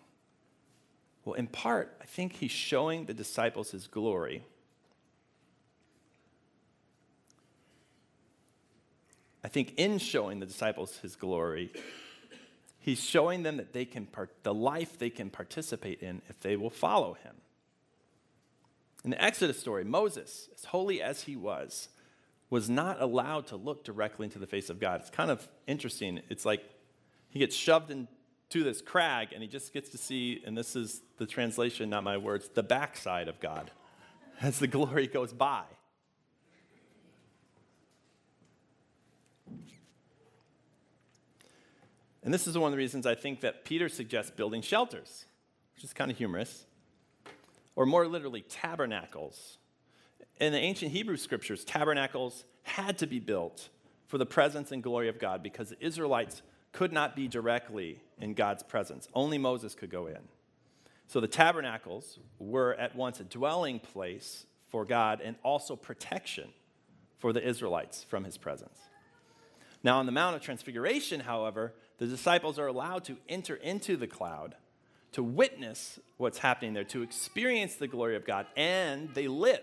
Well, 1.24 1.34
in 1.34 1.48
part, 1.48 1.96
I 2.00 2.04
think 2.04 2.34
he's 2.34 2.52
showing 2.52 3.06
the 3.06 3.14
disciples 3.14 3.72
his 3.72 3.88
glory. 3.88 4.44
I 9.46 9.48
think 9.48 9.74
in 9.76 9.98
showing 9.98 10.40
the 10.40 10.46
disciples 10.46 10.98
his 10.98 11.14
glory, 11.14 11.70
he's 12.80 12.98
showing 12.98 13.44
them 13.44 13.58
that 13.58 13.72
they 13.72 13.84
can 13.84 14.06
part, 14.06 14.42
the 14.42 14.52
life 14.52 14.98
they 14.98 15.08
can 15.08 15.30
participate 15.30 16.02
in 16.02 16.20
if 16.28 16.40
they 16.40 16.56
will 16.56 16.68
follow 16.68 17.14
him. 17.14 17.36
In 19.04 19.10
the 19.10 19.22
Exodus 19.22 19.60
story, 19.60 19.84
Moses, 19.84 20.48
as 20.52 20.64
holy 20.64 21.00
as 21.00 21.22
he 21.22 21.36
was, 21.36 21.90
was 22.50 22.68
not 22.68 23.00
allowed 23.00 23.46
to 23.46 23.56
look 23.56 23.84
directly 23.84 24.24
into 24.24 24.40
the 24.40 24.48
face 24.48 24.68
of 24.68 24.80
God. 24.80 25.00
It's 25.00 25.10
kind 25.10 25.30
of 25.30 25.46
interesting. 25.68 26.22
It's 26.28 26.44
like 26.44 26.64
he 27.28 27.38
gets 27.38 27.54
shoved 27.54 27.92
into 27.92 28.64
this 28.64 28.82
crag 28.82 29.28
and 29.32 29.44
he 29.44 29.48
just 29.48 29.72
gets 29.72 29.90
to 29.90 29.98
see, 29.98 30.42
and 30.44 30.58
this 30.58 30.74
is 30.74 31.02
the 31.18 31.26
translation, 31.26 31.88
not 31.88 32.02
my 32.02 32.16
words, 32.16 32.50
the 32.52 32.64
backside 32.64 33.28
of 33.28 33.38
God 33.38 33.70
as 34.42 34.58
the 34.58 34.66
glory 34.66 35.06
goes 35.06 35.32
by. 35.32 35.62
And 42.26 42.34
this 42.34 42.46
is 42.46 42.58
one 42.58 42.66
of 42.66 42.72
the 42.72 42.78
reasons 42.78 43.06
I 43.06 43.14
think 43.14 43.40
that 43.40 43.64
Peter 43.64 43.88
suggests 43.88 44.30
building 44.30 44.60
shelters, 44.60 45.24
which 45.74 45.84
is 45.84 45.94
kind 45.94 46.10
of 46.10 46.18
humorous, 46.18 46.66
or 47.74 47.86
more 47.86 48.06
literally, 48.06 48.42
tabernacles 48.42 49.56
in 50.38 50.52
the 50.52 50.58
ancient 50.58 50.92
Hebrew 50.92 51.16
scriptures, 51.16 51.64
tabernacles 51.64 52.44
had 52.62 52.98
to 52.98 53.06
be 53.06 53.18
built 53.18 53.68
for 54.06 54.18
the 54.18 54.26
presence 54.26 54.70
and 54.70 54.82
glory 54.82 55.08
of 55.08 55.18
God 55.18 55.42
because 55.42 55.70
the 55.70 55.84
Israelites 55.84 56.42
could 56.72 56.92
not 56.92 57.16
be 57.16 57.26
directly 57.26 58.00
in 58.20 58.34
God's 58.34 58.62
presence. 58.62 59.08
Only 59.14 59.38
Moses 59.38 59.74
could 59.74 59.90
go 59.90 60.06
in. 60.06 60.18
So 61.08 61.20
the 61.20 61.28
tabernacles 61.28 62.18
were 62.38 62.74
at 62.74 62.94
once 62.94 63.20
a 63.20 63.24
dwelling 63.24 63.78
place 63.78 64.44
for 64.68 64.84
God 64.84 65.20
and 65.22 65.36
also 65.42 65.76
protection 65.76 66.50
for 67.18 67.32
the 67.32 67.46
Israelites 67.46 68.04
from 68.04 68.24
his 68.24 68.36
presence. 68.36 68.78
Now, 69.82 69.98
on 69.98 70.06
the 70.06 70.12
Mount 70.12 70.36
of 70.36 70.42
Transfiguration, 70.42 71.20
however, 71.20 71.72
the 71.98 72.06
disciples 72.06 72.58
are 72.58 72.66
allowed 72.66 73.04
to 73.04 73.16
enter 73.28 73.54
into 73.56 73.96
the 73.96 74.06
cloud 74.06 74.54
to 75.12 75.22
witness 75.22 75.98
what's 76.18 76.38
happening 76.38 76.74
there, 76.74 76.84
to 76.84 77.02
experience 77.02 77.76
the 77.76 77.88
glory 77.88 78.16
of 78.16 78.26
God, 78.26 78.46
and 78.56 79.14
they 79.14 79.28
live 79.28 79.60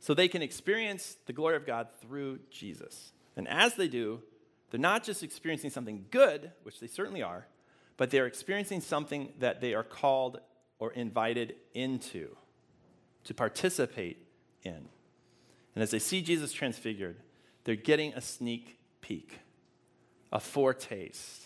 so 0.00 0.12
they 0.12 0.28
can 0.28 0.42
experience 0.42 1.16
the 1.26 1.32
glory 1.32 1.56
of 1.56 1.64
God 1.64 1.88
through 2.02 2.40
Jesus. 2.50 3.12
And 3.36 3.48
as 3.48 3.74
they 3.76 3.88
do, 3.88 4.20
they're 4.70 4.80
not 4.80 5.04
just 5.04 5.22
experiencing 5.22 5.70
something 5.70 6.06
good, 6.10 6.50
which 6.64 6.80
they 6.80 6.88
certainly 6.88 7.22
are, 7.22 7.46
but 7.96 8.10
they're 8.10 8.26
experiencing 8.26 8.80
something 8.80 9.32
that 9.38 9.60
they 9.60 9.74
are 9.74 9.84
called 9.84 10.40
or 10.78 10.92
invited 10.92 11.54
into, 11.72 12.36
to 13.24 13.32
participate 13.32 14.26
in. 14.64 14.88
And 15.74 15.82
as 15.82 15.92
they 15.92 16.00
see 16.00 16.20
Jesus 16.20 16.52
transfigured, 16.52 17.16
they're 17.64 17.76
getting 17.76 18.12
a 18.14 18.20
sneak 18.20 18.78
peek, 19.00 19.38
a 20.32 20.40
foretaste 20.40 21.42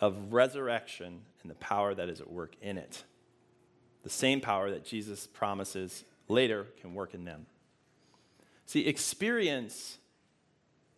of 0.00 0.32
resurrection 0.32 1.20
and 1.42 1.50
the 1.50 1.56
power 1.56 1.94
that 1.94 2.08
is 2.08 2.20
at 2.20 2.30
work 2.30 2.54
in 2.60 2.76
it. 2.76 3.04
The 4.02 4.10
same 4.10 4.40
power 4.40 4.70
that 4.70 4.84
Jesus 4.84 5.26
promises 5.26 6.04
later 6.28 6.66
can 6.80 6.94
work 6.94 7.14
in 7.14 7.24
them. 7.24 7.46
See, 8.66 8.86
experience 8.86 9.98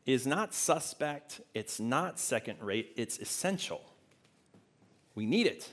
is 0.07 0.27
not 0.27 0.55
suspect, 0.55 1.41
it's 1.55 1.79
not 1.79 2.19
second 2.19 2.57
rate, 2.61 2.93
it's 2.97 3.19
essential. 3.19 3.83
We 5.15 5.27
need 5.27 5.47
it. 5.47 5.69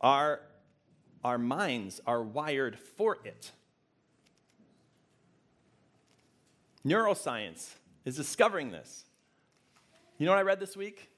Our, 0.00 0.40
our 1.24 1.38
minds 1.38 2.00
are 2.06 2.22
wired 2.22 2.78
for 2.78 3.18
it. 3.24 3.50
Neuroscience 6.86 7.74
is 8.04 8.16
discovering 8.16 8.70
this. 8.70 9.04
You 10.18 10.26
know 10.26 10.32
what 10.32 10.38
I 10.38 10.42
read 10.42 10.58
this 10.58 10.76
week? 10.76 11.10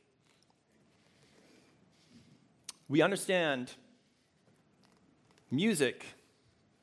We 2.87 3.01
understand 3.01 3.73
music 5.51 6.05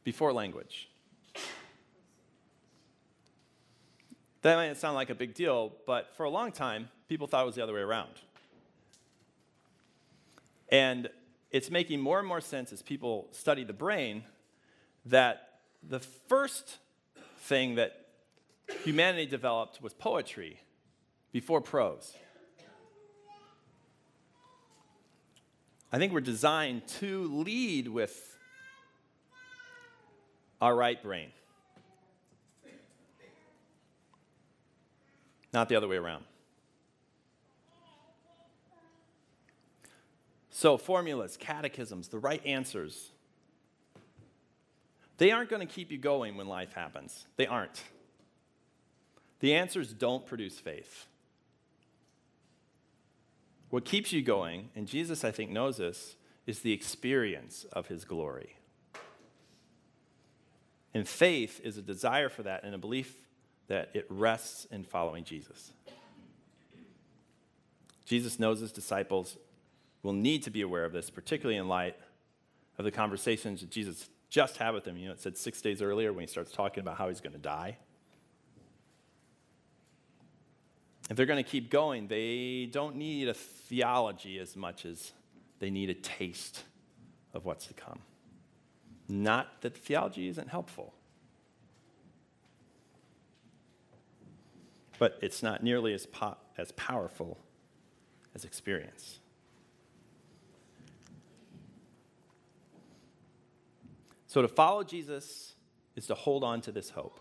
before 0.04 0.34
language. 0.34 0.90
That 4.42 4.56
might 4.56 4.76
sound 4.78 4.96
like 4.96 5.12
a 5.12 5.16
big 5.16 5.36
deal, 5.36 5.74
but 5.86 6.16
for 6.16 6.24
a 6.24 6.30
long 6.30 6.52
time, 6.52 6.90
people 7.08 7.28
thought 7.28 7.44
it 7.44 7.46
was 7.46 7.54
the 7.54 7.62
other 7.62 7.74
way 7.74 7.82
around. 7.82 8.14
And 10.70 11.10
it's 11.52 11.70
making 11.70 12.00
more 12.00 12.18
and 12.18 12.28
more 12.28 12.42
sense 12.42 12.74
as 12.74 12.82
people 12.82 13.28
study 13.32 13.64
the 13.64 13.74
brain 13.74 14.24
that 15.06 15.60
the 15.88 16.00
first 16.00 16.78
thing 17.42 17.76
that 17.76 18.08
humanity 18.84 19.28
developed 19.28 19.84
was 19.84 19.94
poetry 19.94 20.60
before 21.32 21.62
prose. 21.62 22.16
I 25.92 25.98
think 25.98 26.12
we're 26.12 26.22
designed 26.22 26.88
to 27.00 27.24
lead 27.44 27.88
with 27.88 28.38
our 30.62 30.76
right 30.76 31.02
brain, 31.02 31.32
not 35.54 35.70
the 35.70 35.76
other 35.76 35.88
way 35.88 35.98
around. 35.98 36.24
So, 40.50 40.76
formulas, 40.78 41.38
catechisms, 41.40 42.08
the 42.08 42.18
right 42.18 42.44
answers, 42.44 43.12
they 45.20 45.32
aren't 45.32 45.50
going 45.50 45.66
to 45.66 45.72
keep 45.72 45.92
you 45.92 46.00
going 46.00 46.36
when 46.36 46.48
life 46.48 46.74
happens. 46.74 47.28
They 47.38 47.48
aren't. 47.48 47.84
The 49.40 49.54
answers 49.54 49.94
don't 49.94 50.26
produce 50.26 50.60
faith. 50.60 51.08
What 53.70 53.86
keeps 53.86 54.14
you 54.14 54.22
going, 54.22 54.70
and 54.76 54.88
Jesus, 54.88 55.24
I 55.24 55.32
think, 55.32 55.52
knows 55.52 55.78
this, 55.78 56.16
is 56.46 56.60
the 56.60 56.72
experience 56.72 57.66
of 57.74 57.88
his 57.88 58.06
glory. 58.06 58.56
And 60.94 61.08
faith 61.08 61.60
is 61.64 61.78
a 61.78 61.82
desire 61.82 62.30
for 62.30 62.44
that 62.44 62.64
and 62.64 62.74
a 62.74 62.78
belief 62.78 63.18
that 63.68 63.90
it 63.94 64.06
rests 64.10 64.66
in 64.72 64.84
following 64.84 65.24
Jesus. 65.24 65.74
Jesus 68.06 68.40
knows 68.40 68.62
his 68.62 68.72
disciples 68.72 69.38
will 70.02 70.14
need 70.14 70.44
to 70.44 70.50
be 70.50 70.62
aware 70.62 70.86
of 70.86 70.94
this, 70.94 71.10
particularly 71.10 71.58
in 71.58 71.68
light 71.68 71.98
of 72.78 72.86
the 72.86 72.92
conversations 72.92 73.60
that 73.60 73.70
Jesus 73.70 74.10
just 74.30 74.58
had 74.58 74.72
with 74.72 74.86
them. 74.86 74.96
You 74.96 75.08
know, 75.08 75.14
it 75.14 75.20
said 75.20 75.38
six 75.38 75.62
days 75.62 75.82
earlier 75.82 76.14
when 76.14 76.22
he 76.22 76.28
starts 76.28 76.52
talking 76.52 76.80
about 76.80 76.98
how 76.98 77.10
he's 77.10 77.20
going 77.20 77.34
to 77.34 77.40
die. 77.40 77.78
If 81.10 81.16
they're 81.16 81.26
going 81.26 81.44
to 81.44 81.50
keep 81.50 81.70
going, 81.70 82.08
they 82.08 82.68
don't 82.72 82.96
need 82.96 83.30
a 83.30 83.34
theology 83.34 84.40
as 84.40 84.56
much 84.56 84.86
as 84.86 85.14
they 85.60 85.70
need 85.70 85.90
a 85.90 85.94
taste 85.94 86.64
of 87.34 87.46
what's 87.46 87.68
to 87.68 87.74
come. 87.74 88.00
Not 89.08 89.62
that 89.62 89.78
theology 89.78 90.28
isn't 90.28 90.50
helpful, 90.50 90.94
but 95.00 95.18
it's 95.22 95.42
not 95.42 95.64
nearly 95.64 95.94
as, 95.94 96.06
po- 96.06 96.38
as 96.58 96.74
powerful 96.74 97.38
as 98.36 98.44
experience. 98.44 99.20
So 104.28 104.42
to 104.42 104.48
follow 104.50 104.84
Jesus 104.84 105.54
is 105.96 106.06
to 106.08 106.16
hold 106.16 106.44
on 106.44 106.60
to 106.62 106.72
this 106.72 106.90
hope 106.90 107.20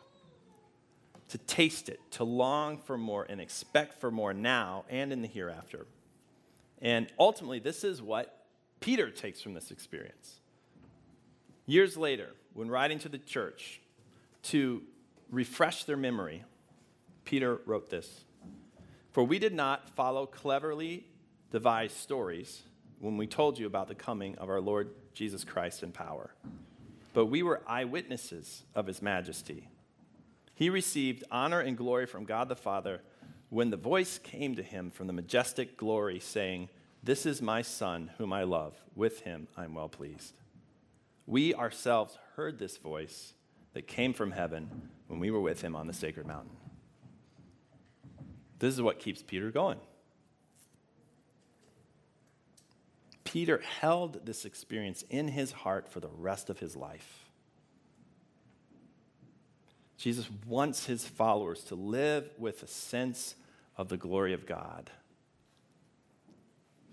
to 1.28 1.38
taste 1.38 1.88
it, 1.88 2.00
to 2.12 2.24
long 2.24 2.78
for 2.78 2.96
more, 2.96 3.26
and 3.28 3.40
expect 3.40 4.00
for 4.00 4.10
more 4.10 4.32
now 4.32 4.84
and 4.88 5.12
in 5.12 5.22
the 5.22 5.28
hereafter. 5.28 5.86
And 6.80 7.08
ultimately, 7.18 7.58
this 7.58 7.84
is 7.84 8.00
what 8.00 8.46
Peter 8.80 9.10
takes 9.10 9.40
from 9.40 9.54
this 9.54 9.70
experience. 9.70 10.40
Years 11.66 11.96
later, 11.96 12.30
when 12.54 12.70
writing 12.70 12.98
to 13.00 13.08
the 13.08 13.18
church 13.18 13.80
to 14.44 14.82
refresh 15.30 15.84
their 15.84 15.96
memory, 15.96 16.44
Peter 17.24 17.60
wrote 17.66 17.90
this 17.90 18.24
For 19.10 19.24
we 19.24 19.38
did 19.38 19.52
not 19.52 19.90
follow 19.90 20.26
cleverly 20.26 21.06
devised 21.50 21.96
stories 21.96 22.62
when 23.00 23.16
we 23.16 23.26
told 23.26 23.58
you 23.58 23.66
about 23.66 23.88
the 23.88 23.94
coming 23.94 24.36
of 24.38 24.48
our 24.48 24.60
Lord 24.60 24.90
Jesus 25.12 25.44
Christ 25.44 25.82
in 25.82 25.90
power, 25.90 26.34
but 27.12 27.26
we 27.26 27.42
were 27.42 27.62
eyewitnesses 27.66 28.62
of 28.74 28.86
his 28.86 29.02
majesty. 29.02 29.68
He 30.56 30.70
received 30.70 31.22
honor 31.30 31.60
and 31.60 31.76
glory 31.76 32.06
from 32.06 32.24
God 32.24 32.48
the 32.48 32.56
Father 32.56 33.02
when 33.50 33.68
the 33.68 33.76
voice 33.76 34.18
came 34.18 34.56
to 34.56 34.62
him 34.62 34.90
from 34.90 35.06
the 35.06 35.12
majestic 35.12 35.76
glory, 35.76 36.18
saying, 36.18 36.70
This 37.02 37.26
is 37.26 37.42
my 37.42 37.60
Son, 37.60 38.10
whom 38.16 38.32
I 38.32 38.42
love. 38.44 38.74
With 38.94 39.20
him 39.20 39.48
I'm 39.54 39.74
well 39.74 39.90
pleased. 39.90 40.32
We 41.26 41.54
ourselves 41.54 42.16
heard 42.36 42.58
this 42.58 42.78
voice 42.78 43.34
that 43.74 43.86
came 43.86 44.14
from 44.14 44.30
heaven 44.30 44.88
when 45.08 45.20
we 45.20 45.30
were 45.30 45.42
with 45.42 45.60
him 45.60 45.76
on 45.76 45.86
the 45.86 45.92
sacred 45.92 46.26
mountain. 46.26 46.56
This 48.58 48.72
is 48.72 48.80
what 48.80 48.98
keeps 48.98 49.22
Peter 49.22 49.50
going. 49.50 49.78
Peter 53.24 53.60
held 53.80 54.24
this 54.24 54.46
experience 54.46 55.04
in 55.10 55.28
his 55.28 55.52
heart 55.52 55.86
for 55.86 56.00
the 56.00 56.08
rest 56.08 56.48
of 56.48 56.60
his 56.60 56.74
life. 56.74 57.25
Jesus 59.96 60.28
wants 60.46 60.86
his 60.86 61.06
followers 61.06 61.62
to 61.64 61.74
live 61.74 62.28
with 62.38 62.62
a 62.62 62.66
sense 62.66 63.34
of 63.76 63.88
the 63.88 63.96
glory 63.96 64.32
of 64.32 64.46
God, 64.46 64.90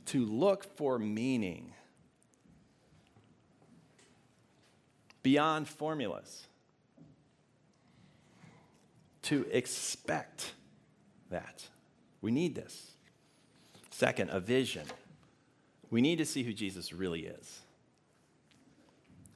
to 0.08 0.26
look 0.26 0.64
for 0.78 0.98
meaning 0.98 1.74
beyond 5.22 5.68
formulas, 5.68 6.48
to 9.24 9.46
expect 9.52 10.54
that. 11.30 11.68
We 12.22 12.32
need 12.32 12.56
this. 12.56 12.92
Second, 13.90 14.30
a 14.30 14.40
vision. 14.40 14.86
We 15.90 16.02
need 16.02 16.18
to 16.18 16.26
see 16.26 16.44
who 16.44 16.54
Jesus 16.54 16.94
really 16.94 17.26
is. 17.26 17.63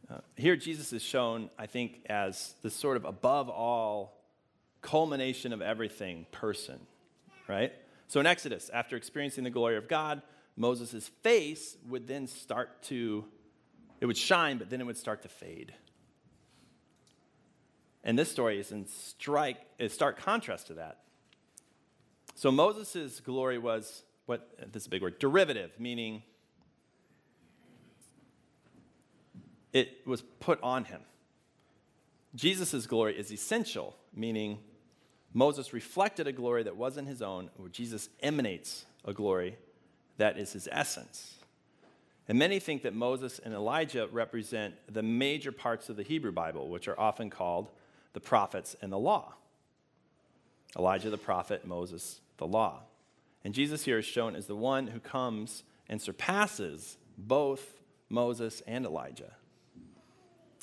Uh, 0.09 0.19
here, 0.37 0.55
Jesus 0.55 0.93
is 0.93 1.03
shown, 1.03 1.49
I 1.57 1.65
think, 1.65 1.99
as 2.09 2.55
this 2.63 2.73
sort 2.73 2.95
of 2.95 3.03
above 3.03 3.49
all 3.49 4.23
culmination 4.81 5.51
of 5.51 5.61
everything 5.61 6.25
person, 6.31 6.79
right? 7.47 7.73
So 8.07 8.21
in 8.21 8.25
Exodus, 8.25 8.69
after 8.73 8.95
experiencing 8.95 9.43
the 9.43 9.49
glory 9.49 9.75
of 9.75 9.89
God, 9.89 10.21
Moses' 10.55 11.09
face 11.23 11.75
would 11.89 12.07
then 12.07 12.25
start 12.27 12.81
to, 12.83 13.25
it 13.99 14.05
would 14.05 14.17
shine, 14.17 14.57
but 14.57 14.69
then 14.69 14.79
it 14.79 14.85
would 14.85 14.97
start 14.97 15.23
to 15.23 15.27
fade. 15.27 15.73
And 18.03 18.17
this 18.17 18.31
story 18.31 18.59
is 18.59 18.71
in 18.71 18.87
strike, 18.87 19.57
is 19.77 19.91
stark 19.91 20.17
contrast 20.17 20.67
to 20.67 20.75
that. 20.75 20.99
So 22.35 22.49
Moses' 22.49 23.19
glory 23.19 23.57
was 23.57 24.03
what, 24.25 24.71
this 24.71 24.83
is 24.83 24.87
a 24.87 24.89
big 24.89 25.01
word, 25.01 25.19
derivative, 25.19 25.71
meaning 25.77 26.23
it 29.73 30.05
was 30.05 30.21
put 30.39 30.61
on 30.61 30.85
him. 30.85 31.01
Jesus' 32.35 32.85
glory 32.85 33.17
is 33.17 33.31
essential, 33.31 33.95
meaning 34.13 34.59
Moses 35.33 35.73
reflected 35.73 36.27
a 36.27 36.31
glory 36.31 36.63
that 36.63 36.75
wasn't 36.75 37.07
his 37.07 37.21
own, 37.21 37.49
or 37.59 37.69
Jesus 37.69 38.09
emanates 38.21 38.85
a 39.05 39.13
glory 39.13 39.57
that 40.17 40.37
is 40.37 40.53
his 40.53 40.67
essence. 40.71 41.35
And 42.27 42.37
many 42.37 42.59
think 42.59 42.81
that 42.81 42.93
Moses 42.93 43.39
and 43.39 43.53
Elijah 43.53 44.07
represent 44.11 44.75
the 44.91 45.03
major 45.03 45.51
parts 45.51 45.89
of 45.89 45.95
the 45.95 46.03
Hebrew 46.03 46.31
Bible, 46.31 46.69
which 46.69 46.87
are 46.87 46.99
often 46.99 47.29
called 47.29 47.69
the 48.13 48.19
prophets 48.19 48.75
and 48.81 48.91
the 48.91 48.97
law. 48.97 49.33
Elijah 50.77 51.09
the 51.09 51.17
prophet, 51.17 51.65
Moses 51.65 52.19
the 52.37 52.47
law. 52.47 52.81
And 53.43 53.53
Jesus 53.53 53.85
here 53.85 53.99
is 53.99 54.05
shown 54.05 54.35
as 54.35 54.47
the 54.47 54.55
one 54.55 54.87
who 54.87 54.99
comes 54.99 55.63
and 55.87 56.01
surpasses 56.01 56.97
both 57.17 57.79
Moses 58.09 58.61
and 58.67 58.85
Elijah. 58.85 59.33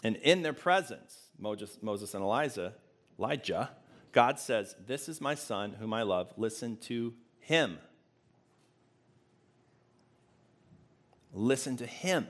And 0.05 0.17
in 0.17 0.43
their 0.43 0.53
presence, 0.53 1.17
Moses, 1.38 1.79
Moses 1.83 2.14
and 2.14 2.23
Elijah, 2.23 2.75
Elijah 3.19 3.71
God 4.14 4.38
says, 4.38 4.77
This 4.87 5.09
is 5.09 5.21
my 5.21 5.35
son 5.35 5.75
whom 5.79 5.93
I 5.93 6.03
love. 6.03 6.33
Listen 6.37 6.77
to 6.83 7.12
him. 7.40 7.79
Listen 11.33 11.77
to 11.79 11.87
him. 11.87 12.29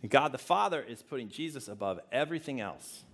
And 0.00 0.10
God 0.10 0.32
the 0.32 0.38
Father 0.38 0.80
is 0.80 1.02
putting 1.02 1.28
Jesus 1.28 1.68
above 1.68 2.00
everything 2.10 2.60
else, 2.60 3.04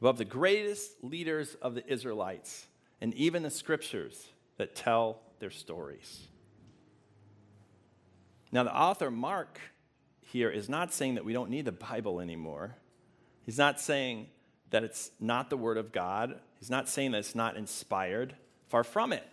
above 0.00 0.16
the 0.16 0.24
greatest 0.24 1.02
leaders 1.02 1.56
of 1.60 1.74
the 1.74 1.84
Israelites, 1.92 2.68
and 3.00 3.12
even 3.14 3.42
the 3.42 3.50
scriptures 3.50 4.28
that 4.58 4.76
tell 4.76 5.20
their 5.40 5.50
stories. 5.50 6.28
Now, 8.52 8.62
the 8.62 8.74
author 8.74 9.10
Mark 9.10 9.58
here 10.26 10.50
is 10.50 10.68
not 10.68 10.92
saying 10.92 11.14
that 11.14 11.24
we 11.24 11.32
don't 11.32 11.50
need 11.50 11.64
the 11.64 11.72
Bible 11.72 12.20
anymore. 12.20 12.76
He's 13.44 13.58
not 13.58 13.80
saying 13.80 14.26
that 14.70 14.82
it's 14.82 15.12
not 15.20 15.50
the 15.50 15.56
Word 15.56 15.78
of 15.78 15.92
God. 15.92 16.40
He's 16.58 16.70
not 16.70 16.88
saying 16.88 17.12
that 17.12 17.18
it's 17.18 17.34
not 17.34 17.56
inspired. 17.56 18.34
Far 18.68 18.82
from 18.82 19.12
it. 19.12 19.24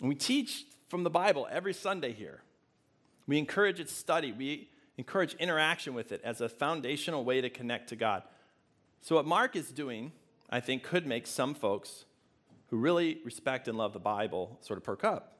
And 0.00 0.08
we 0.08 0.14
teach 0.14 0.66
from 0.88 1.04
the 1.04 1.10
Bible 1.10 1.48
every 1.50 1.72
Sunday 1.72 2.12
here. 2.12 2.42
We 3.26 3.38
encourage 3.38 3.80
its 3.80 3.92
study. 3.92 4.32
We 4.32 4.68
encourage 4.98 5.34
interaction 5.34 5.94
with 5.94 6.12
it 6.12 6.20
as 6.22 6.42
a 6.42 6.48
foundational 6.48 7.24
way 7.24 7.40
to 7.40 7.48
connect 7.48 7.88
to 7.88 7.96
God. 7.96 8.22
So, 9.00 9.16
what 9.16 9.24
Mark 9.24 9.56
is 9.56 9.70
doing, 9.70 10.12
I 10.50 10.60
think, 10.60 10.82
could 10.82 11.06
make 11.06 11.26
some 11.26 11.54
folks 11.54 12.04
who 12.68 12.76
really 12.76 13.20
respect 13.24 13.68
and 13.68 13.78
love 13.78 13.94
the 13.94 13.98
Bible 13.98 14.58
sort 14.60 14.76
of 14.76 14.84
perk 14.84 15.02
up. 15.02 15.39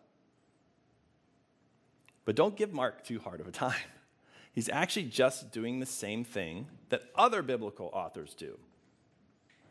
But 2.30 2.36
don't 2.36 2.54
give 2.54 2.72
Mark 2.72 3.02
too 3.02 3.18
hard 3.18 3.40
of 3.40 3.48
a 3.48 3.50
time. 3.50 3.74
He's 4.52 4.68
actually 4.68 5.06
just 5.06 5.50
doing 5.50 5.80
the 5.80 5.84
same 5.84 6.22
thing 6.22 6.68
that 6.88 7.02
other 7.16 7.42
biblical 7.42 7.90
authors 7.92 8.34
do. 8.34 8.56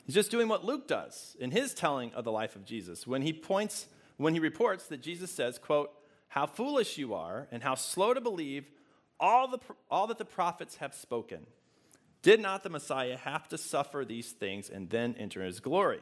He's 0.04 0.14
just 0.14 0.30
doing 0.30 0.50
what 0.50 0.66
Luke 0.66 0.86
does 0.86 1.38
in 1.40 1.52
his 1.52 1.74
telling 1.74 2.14
of 2.14 2.26
the 2.26 2.34
life 2.34 2.58
of 2.58 2.66
Jesus 2.66 3.08
when 3.08 3.22
he 3.22 3.32
points 3.32 3.88
when 4.18 4.34
he 4.34 4.42
reports 4.42 4.88
that 4.88 5.02
Jesus 5.02 5.32
says, 5.32 5.58
quote, 5.58 5.90
"How 6.28 6.46
foolish 6.46 6.98
you 6.98 7.14
are 7.14 7.48
and 7.50 7.64
how 7.64 7.76
slow 7.76 8.14
to 8.14 8.20
believe 8.20 8.70
all 9.22 9.48
the 9.48 9.60
all 9.90 10.08
that 10.08 10.18
the 10.18 10.26
prophets 10.26 10.76
have 10.76 10.94
spoken. 10.94 11.46
Did 12.24 12.42
not 12.42 12.64
the 12.64 12.70
Messiah 12.70 13.16
have 13.16 13.48
to 13.48 13.58
suffer 13.58 14.04
these 14.04 14.34
things 14.34 14.70
and 14.70 14.90
then 14.90 15.16
enter 15.18 15.46
his 15.46 15.62
glory?" 15.62 16.02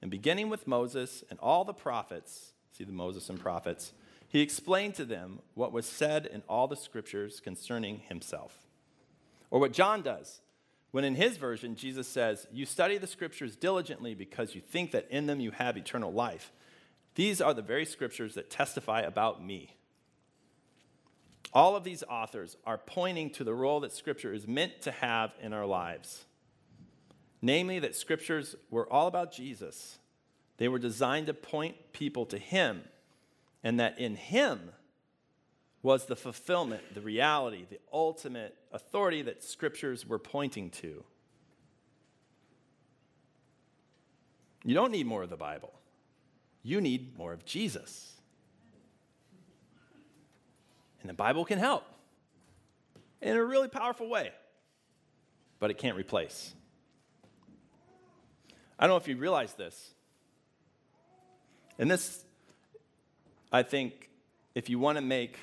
And 0.00 0.10
beginning 0.10 0.48
with 0.48 0.66
Moses 0.66 1.24
and 1.28 1.38
all 1.40 1.66
the 1.66 1.74
prophets, 1.74 2.54
see 2.72 2.84
the 2.84 2.90
Moses 2.90 3.28
and 3.28 3.38
prophets, 3.38 3.92
he 4.30 4.42
explained 4.42 4.94
to 4.94 5.04
them 5.04 5.40
what 5.54 5.72
was 5.72 5.86
said 5.86 6.24
in 6.24 6.44
all 6.48 6.68
the 6.68 6.76
scriptures 6.76 7.40
concerning 7.40 7.98
himself. 7.98 8.56
Or 9.50 9.58
what 9.58 9.72
John 9.72 10.02
does, 10.02 10.40
when 10.92 11.02
in 11.02 11.16
his 11.16 11.36
version, 11.36 11.74
Jesus 11.74 12.06
says, 12.06 12.46
You 12.52 12.64
study 12.64 12.96
the 12.96 13.08
scriptures 13.08 13.56
diligently 13.56 14.14
because 14.14 14.54
you 14.54 14.60
think 14.60 14.92
that 14.92 15.08
in 15.10 15.26
them 15.26 15.40
you 15.40 15.50
have 15.50 15.76
eternal 15.76 16.12
life. 16.12 16.52
These 17.16 17.40
are 17.40 17.52
the 17.52 17.60
very 17.60 17.84
scriptures 17.84 18.34
that 18.34 18.50
testify 18.50 19.00
about 19.00 19.44
me. 19.44 19.74
All 21.52 21.74
of 21.74 21.82
these 21.82 22.04
authors 22.08 22.56
are 22.64 22.78
pointing 22.78 23.30
to 23.30 23.42
the 23.42 23.52
role 23.52 23.80
that 23.80 23.92
scripture 23.92 24.32
is 24.32 24.46
meant 24.46 24.80
to 24.82 24.92
have 24.92 25.32
in 25.42 25.52
our 25.52 25.66
lives. 25.66 26.24
Namely, 27.42 27.80
that 27.80 27.96
scriptures 27.96 28.54
were 28.70 28.90
all 28.92 29.08
about 29.08 29.32
Jesus. 29.32 29.98
They 30.58 30.68
were 30.68 30.78
designed 30.78 31.26
to 31.26 31.34
point 31.34 31.74
people 31.92 32.26
to 32.26 32.38
him 32.38 32.82
and 33.62 33.80
that 33.80 33.98
in 33.98 34.16
him 34.16 34.70
was 35.82 36.06
the 36.06 36.16
fulfillment, 36.16 36.82
the 36.94 37.00
reality, 37.00 37.64
the 37.68 37.78
ultimate 37.92 38.54
authority 38.72 39.22
that 39.22 39.42
scriptures 39.42 40.06
were 40.06 40.18
pointing 40.18 40.70
to. 40.70 41.02
You 44.62 44.74
don't 44.74 44.92
need 44.92 45.06
more 45.06 45.22
of 45.22 45.30
the 45.30 45.36
Bible, 45.36 45.72
you 46.62 46.80
need 46.80 47.16
more 47.16 47.32
of 47.32 47.44
Jesus. 47.44 48.06
And 51.00 51.08
the 51.08 51.14
Bible 51.14 51.46
can 51.46 51.58
help 51.58 51.84
in 53.22 53.34
a 53.34 53.42
really 53.42 53.68
powerful 53.68 54.06
way, 54.06 54.32
but 55.58 55.70
it 55.70 55.78
can't 55.78 55.96
replace. 55.96 56.54
I 58.78 58.86
don't 58.86 58.90
know 58.90 58.96
if 58.96 59.08
you 59.08 59.16
realize 59.16 59.54
this. 59.54 59.94
And 61.78 61.90
this 61.90 62.22
I 63.52 63.62
think 63.64 64.10
if 64.54 64.68
you 64.68 64.78
want 64.78 64.96
to 64.96 65.02
make 65.02 65.36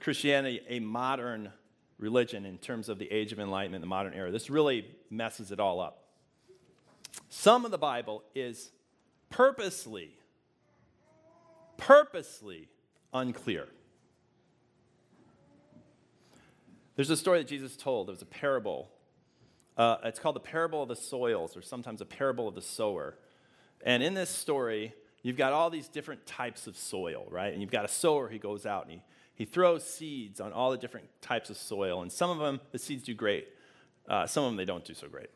Christianity 0.00 0.60
a 0.68 0.78
modern 0.80 1.52
religion 1.98 2.44
in 2.46 2.58
terms 2.58 2.88
of 2.88 2.98
the 2.98 3.10
age 3.10 3.32
of 3.32 3.40
enlightenment, 3.40 3.82
the 3.82 3.88
modern 3.88 4.14
era, 4.14 4.30
this 4.30 4.48
really 4.48 4.86
messes 5.10 5.50
it 5.50 5.58
all 5.58 5.80
up. 5.80 6.04
Some 7.28 7.64
of 7.64 7.70
the 7.70 7.78
Bible 7.78 8.22
is 8.34 8.70
purposely, 9.30 10.16
purposely 11.76 12.68
unclear. 13.12 13.68
There's 16.94 17.10
a 17.10 17.16
story 17.16 17.38
that 17.38 17.48
Jesus 17.48 17.76
told. 17.76 18.08
It 18.08 18.12
was 18.12 18.22
a 18.22 18.26
parable. 18.26 18.90
Uh, 19.76 19.96
it's 20.04 20.18
called 20.18 20.36
the 20.36 20.40
parable 20.40 20.82
of 20.82 20.88
the 20.88 20.96
soils, 20.96 21.56
or 21.56 21.62
sometimes 21.62 22.00
a 22.00 22.04
parable 22.04 22.46
of 22.46 22.54
the 22.54 22.62
sower. 22.62 23.16
And 23.84 24.02
in 24.02 24.14
this 24.14 24.30
story, 24.30 24.94
you've 25.22 25.36
got 25.36 25.52
all 25.52 25.70
these 25.70 25.88
different 25.88 26.26
types 26.26 26.66
of 26.66 26.76
soil, 26.76 27.26
right? 27.30 27.52
And 27.52 27.62
you've 27.62 27.70
got 27.70 27.84
a 27.84 27.88
sower 27.88 28.28
who 28.28 28.38
goes 28.38 28.66
out 28.66 28.84
and 28.84 28.92
he, 28.92 29.02
he 29.34 29.44
throws 29.44 29.84
seeds 29.84 30.40
on 30.40 30.52
all 30.52 30.70
the 30.70 30.76
different 30.76 31.08
types 31.20 31.50
of 31.50 31.56
soil. 31.56 32.02
And 32.02 32.10
some 32.10 32.30
of 32.30 32.38
them, 32.38 32.60
the 32.70 32.78
seeds 32.78 33.04
do 33.04 33.14
great. 33.14 33.48
Uh, 34.08 34.26
some 34.26 34.44
of 34.44 34.50
them, 34.50 34.56
they 34.56 34.64
don't 34.64 34.84
do 34.84 34.94
so 34.94 35.08
great. 35.08 35.30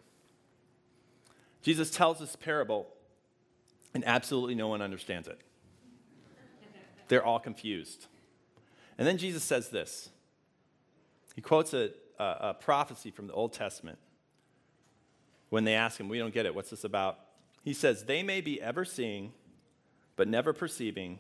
Jesus 1.62 1.90
tells 1.90 2.18
this 2.18 2.36
parable, 2.36 2.86
and 3.94 4.04
absolutely 4.06 4.54
no 4.54 4.68
one 4.68 4.82
understands 4.82 5.26
it. 5.26 5.40
They're 7.08 7.24
all 7.24 7.38
confused. 7.38 8.06
And 8.98 9.06
then 9.06 9.18
Jesus 9.18 9.42
says 9.42 9.68
this 9.68 10.10
He 11.34 11.40
quotes 11.40 11.74
a, 11.74 11.90
a, 12.18 12.24
a 12.24 12.54
prophecy 12.54 13.10
from 13.10 13.26
the 13.26 13.32
Old 13.32 13.52
Testament 13.52 13.98
when 15.48 15.64
they 15.64 15.74
ask 15.74 15.98
him, 15.98 16.08
We 16.08 16.18
don't 16.18 16.34
get 16.34 16.46
it. 16.46 16.54
What's 16.54 16.70
this 16.70 16.84
about? 16.84 17.18
He 17.62 17.72
says, 17.72 18.04
They 18.04 18.22
may 18.22 18.40
be 18.40 18.60
ever 18.60 18.84
seeing 18.84 19.32
but 20.16 20.26
never 20.26 20.52
perceiving, 20.52 21.18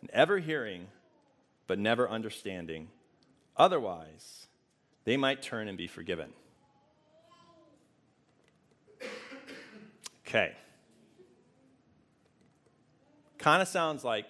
and 0.00 0.10
ever 0.10 0.38
hearing, 0.38 0.86
but 1.66 1.78
never 1.78 2.08
understanding. 2.08 2.88
Otherwise, 3.56 4.46
they 5.04 5.16
might 5.16 5.42
turn 5.42 5.68
and 5.68 5.78
be 5.78 5.86
forgiven. 5.86 6.32
Okay. 10.26 10.52
Kind 13.38 13.62
of 13.62 13.68
sounds 13.68 14.02
like 14.02 14.26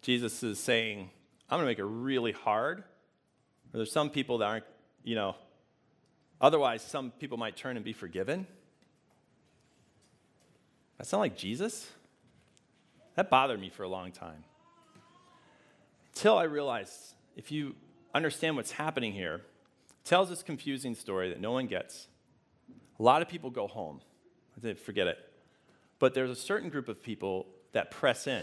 Jesus 0.00 0.42
is 0.42 0.58
saying, 0.58 1.10
I'm 1.50 1.58
going 1.58 1.66
to 1.66 1.70
make 1.70 1.78
it 1.78 1.84
really 1.84 2.32
hard. 2.32 2.78
Or 2.78 3.76
there's 3.78 3.92
some 3.92 4.08
people 4.08 4.38
that 4.38 4.46
aren't, 4.46 4.64
you 5.04 5.14
know, 5.14 5.36
otherwise, 6.40 6.82
some 6.82 7.10
people 7.10 7.36
might 7.36 7.56
turn 7.56 7.76
and 7.76 7.84
be 7.84 7.92
forgiven. 7.92 8.46
That 10.96 11.06
sound 11.06 11.20
like 11.20 11.36
Jesus? 11.36 11.90
That 13.14 13.30
bothered 13.30 13.60
me 13.60 13.70
for 13.70 13.82
a 13.82 13.88
long 13.88 14.12
time. 14.12 14.44
Until 16.14 16.36
I 16.36 16.44
realized 16.44 17.14
if 17.36 17.50
you 17.50 17.74
understand 18.14 18.56
what's 18.56 18.72
happening 18.72 19.12
here, 19.12 19.42
tells 20.04 20.28
this 20.28 20.42
confusing 20.42 20.94
story 20.94 21.28
that 21.30 21.40
no 21.40 21.52
one 21.52 21.66
gets. 21.66 22.08
A 22.98 23.02
lot 23.02 23.22
of 23.22 23.28
people 23.28 23.50
go 23.50 23.66
home. 23.66 24.00
They 24.60 24.74
forget 24.74 25.06
it. 25.06 25.18
But 25.98 26.14
there's 26.14 26.30
a 26.30 26.36
certain 26.36 26.68
group 26.68 26.88
of 26.88 27.02
people 27.02 27.46
that 27.72 27.90
press 27.90 28.26
in, 28.26 28.42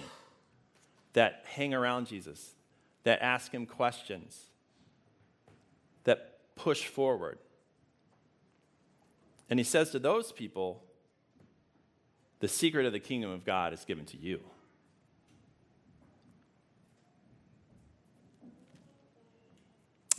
that 1.13 1.43
hang 1.45 1.73
around 1.73 2.07
Jesus, 2.07 2.55
that 3.03 3.21
ask 3.21 3.51
him 3.51 3.65
questions, 3.65 4.45
that 6.05 6.39
push 6.55 6.85
forward. 6.85 7.37
And 9.49 9.59
he 9.59 9.63
says 9.63 9.91
to 9.91 9.99
those 9.99 10.31
people, 10.31 10.83
the 12.39 12.47
secret 12.47 12.85
of 12.85 12.93
the 12.93 12.99
kingdom 12.99 13.29
of 13.29 13.45
God 13.45 13.73
is 13.73 13.83
given 13.83 14.05
to 14.05 14.17
you. 14.17 14.39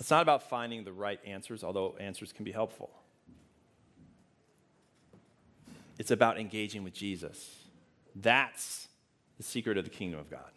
It's 0.01 0.11
not 0.11 0.23
about 0.23 0.49
finding 0.49 0.83
the 0.83 0.95
right 0.95 1.21
answers, 1.27 1.63
although 1.63 1.95
answers 2.01 2.33
can 2.33 2.47
be 2.47 2.53
helpful. 2.53 2.91
It's 5.99 6.11
about 6.11 6.41
engaging 6.41 6.83
with 6.85 6.95
Jesus. 6.95 7.67
That's 8.17 8.89
the 9.37 9.43
secret 9.43 9.77
of 9.77 9.85
the 9.85 9.91
kingdom 9.91 10.19
of 10.19 10.31
God. 10.31 10.51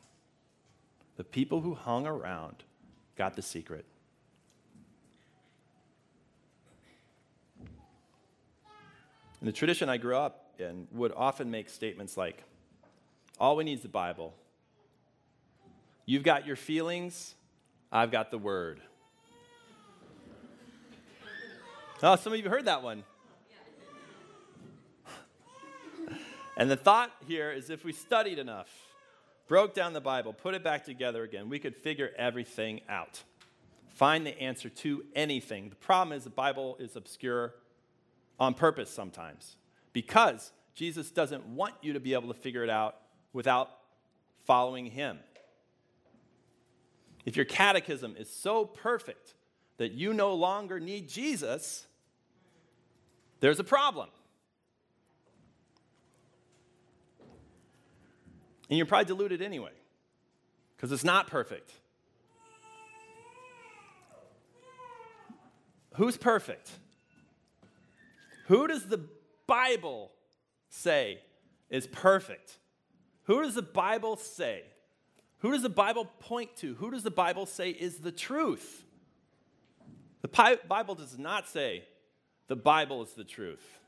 The 1.17 1.25
people 1.25 1.59
who 1.59 1.75
hung 1.75 2.07
around 2.07 2.63
got 3.17 3.35
the 3.35 3.41
secret. 3.41 3.85
In 9.41 9.45
the 9.45 9.51
tradition 9.51 9.89
I 9.89 9.97
grew 9.97 10.15
up 10.15 10.53
in, 10.57 10.87
would 10.93 11.11
often 11.11 11.51
make 11.51 11.67
statements 11.67 12.15
like, 12.15 12.45
all 13.41 13.57
we 13.57 13.65
need 13.65 13.73
is 13.73 13.81
the 13.81 13.89
Bible. 13.89 14.33
You've 16.05 16.23
got 16.23 16.47
your 16.47 16.55
feelings, 16.55 17.35
I've 17.91 18.09
got 18.09 18.31
the 18.31 18.37
word. 18.37 18.79
Oh, 22.05 22.17
some 22.17 22.33
of 22.33 22.39
you 22.39 22.49
heard 22.49 22.65
that 22.65 22.83
one. 22.83 23.05
And 26.57 26.69
the 26.69 26.75
thought 26.75 27.11
here 27.25 27.49
is 27.49 27.69
if 27.69 27.85
we 27.85 27.93
studied 27.93 28.39
enough, 28.39 28.67
broke 29.47 29.73
down 29.73 29.93
the 29.93 30.01
Bible, 30.01 30.33
put 30.33 30.53
it 30.53 30.65
back 30.65 30.83
together 30.83 31.23
again, 31.23 31.47
we 31.47 31.59
could 31.59 31.77
figure 31.77 32.11
everything 32.17 32.81
out. 32.89 33.23
Find 33.93 34.27
the 34.27 34.37
answer 34.37 34.67
to 34.67 35.05
anything. 35.15 35.69
The 35.69 35.77
problem 35.77 36.17
is 36.17 36.25
the 36.25 36.29
Bible 36.29 36.75
is 36.77 36.97
obscure 36.97 37.53
on 38.37 38.53
purpose 38.53 38.89
sometimes 38.89 39.55
because 39.93 40.51
Jesus 40.75 41.09
doesn't 41.09 41.45
want 41.45 41.75
you 41.81 41.93
to 41.93 42.01
be 42.01 42.13
able 42.13 42.27
to 42.27 42.33
figure 42.33 42.65
it 42.65 42.69
out 42.69 42.97
without 43.31 43.69
following 44.43 44.87
him. 44.87 45.19
If 47.25 47.37
your 47.37 47.45
catechism 47.45 48.17
is 48.19 48.29
so 48.29 48.65
perfect 48.65 49.35
that 49.77 49.93
you 49.93 50.13
no 50.13 50.33
longer 50.33 50.81
need 50.81 51.07
Jesus, 51.07 51.87
there's 53.43 53.59
a 53.59 53.63
problem. 53.65 54.07
And 58.69 58.77
you're 58.77 58.85
probably 58.85 59.03
deluded 59.03 59.41
anyway, 59.41 59.73
because 60.77 60.93
it's 60.93 61.03
not 61.03 61.27
perfect. 61.27 61.73
Who's 65.95 66.15
perfect? 66.15 66.71
Who 68.45 68.65
does 68.65 68.87
the 68.87 69.01
Bible 69.45 70.11
say 70.69 71.19
is 71.69 71.85
perfect? 71.85 72.59
Who 73.23 73.41
does 73.41 73.55
the 73.55 73.61
Bible 73.61 74.15
say? 74.15 74.63
Who 75.39 75.51
does 75.51 75.63
the 75.63 75.69
Bible 75.69 76.05
point 76.21 76.55
to? 76.59 76.75
Who 76.75 76.91
does 76.91 77.03
the 77.03 77.11
Bible 77.11 77.45
say 77.45 77.71
is 77.71 77.97
the 77.97 78.13
truth? 78.13 78.85
The 80.21 80.29
Bible 80.69 80.95
does 80.95 81.19
not 81.19 81.49
say 81.49 81.83
the 82.47 82.55
Bible 82.55 83.01
is 83.01 83.11
the 83.13 83.23
truth. 83.23 83.79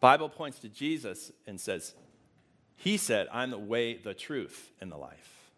Bible 0.00 0.28
points 0.28 0.58
to 0.60 0.68
Jesus 0.68 1.32
and 1.46 1.60
says, 1.60 1.94
he 2.76 2.96
said, 2.96 3.28
I'm 3.32 3.50
the 3.50 3.58
way, 3.58 3.96
the 3.96 4.14
truth, 4.14 4.70
and 4.80 4.92
the 4.92 4.96
life. 4.96 5.50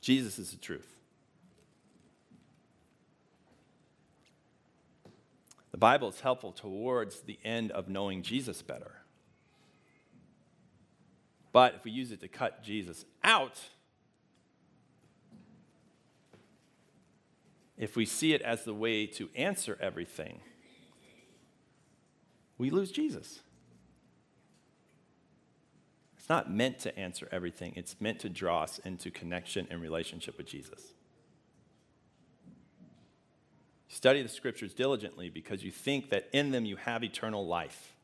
Jesus 0.00 0.38
is 0.38 0.50
the 0.50 0.56
truth. 0.56 0.88
The 5.70 5.78
Bible 5.78 6.08
is 6.08 6.20
helpful 6.20 6.52
towards 6.52 7.20
the 7.20 7.38
end 7.44 7.70
of 7.70 7.88
knowing 7.88 8.22
Jesus 8.22 8.62
better. 8.62 8.92
But 11.52 11.74
if 11.74 11.84
we 11.84 11.90
use 11.90 12.12
it 12.12 12.20
to 12.20 12.28
cut 12.28 12.62
Jesus 12.62 13.04
out, 13.22 13.60
if 17.80 17.96
we 17.96 18.06
see 18.06 18.32
it 18.32 18.42
as 18.42 18.64
the 18.64 18.74
way 18.74 19.06
to 19.06 19.28
answer 19.34 19.76
everything, 19.80 20.40
we 22.58 22.70
lose 22.70 22.92
Jesus 22.92 23.40
It's 26.20 26.28
not 26.28 26.52
meant 26.52 26.78
to 26.80 26.96
answer 26.98 27.28
everything, 27.32 27.72
it's 27.76 27.96
meant 27.98 28.20
to 28.20 28.28
draw 28.28 28.62
us 28.62 28.78
into 28.84 29.10
connection 29.10 29.66
and 29.70 29.80
relationship 29.80 30.36
with 30.36 30.46
Jesus. 30.46 30.92
Study 33.88 34.22
the 34.22 34.28
scriptures 34.28 34.74
diligently 34.74 35.30
because 35.30 35.64
you 35.64 35.72
think 35.72 36.10
that 36.10 36.28
in 36.32 36.50
them 36.50 36.66
you 36.66 36.76
have 36.76 37.02
eternal 37.02 37.46
life. 37.46 37.94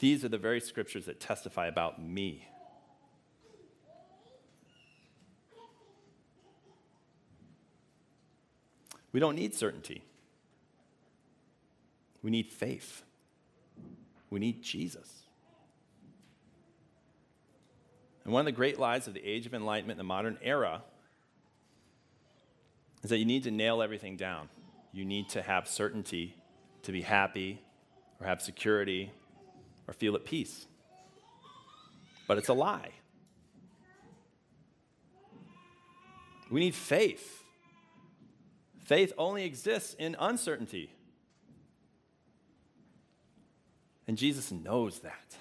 These 0.00 0.24
are 0.24 0.28
the 0.28 0.38
very 0.38 0.60
scriptures 0.60 1.06
that 1.06 1.20
testify 1.20 1.66
about 1.66 2.02
me. 2.02 2.48
We 9.12 9.20
don't 9.20 9.36
need 9.36 9.54
certainty. 9.54 10.02
We 12.22 12.30
need 12.30 12.48
faith. 12.48 13.02
We 14.28 14.38
need 14.38 14.62
Jesus. 14.62 15.08
And 18.24 18.32
one 18.32 18.40
of 18.40 18.46
the 18.46 18.52
great 18.52 18.78
lies 18.78 19.08
of 19.08 19.14
the 19.14 19.26
age 19.26 19.46
of 19.46 19.54
enlightenment 19.54 19.98
the 19.98 20.04
modern 20.04 20.38
era 20.42 20.82
is 23.02 23.10
that 23.10 23.18
you 23.18 23.24
need 23.24 23.44
to 23.44 23.50
nail 23.50 23.82
everything 23.82 24.16
down. 24.16 24.48
You 24.92 25.04
need 25.04 25.30
to 25.30 25.42
have 25.42 25.66
certainty 25.66 26.36
to 26.82 26.92
be 26.92 27.02
happy 27.02 27.60
or 28.20 28.26
have 28.26 28.42
security 28.42 29.10
or 29.88 29.94
feel 29.94 30.14
at 30.14 30.24
peace. 30.24 30.66
But 32.28 32.38
it's 32.38 32.48
a 32.48 32.54
lie. 32.54 32.90
We 36.50 36.60
need 36.60 36.74
faith. 36.74 37.39
Faith 38.90 39.12
only 39.16 39.44
exists 39.44 39.94
in 40.00 40.16
uncertainty. 40.18 40.92
And 44.08 44.18
Jesus 44.18 44.50
knows 44.50 44.98
that. 44.98 45.36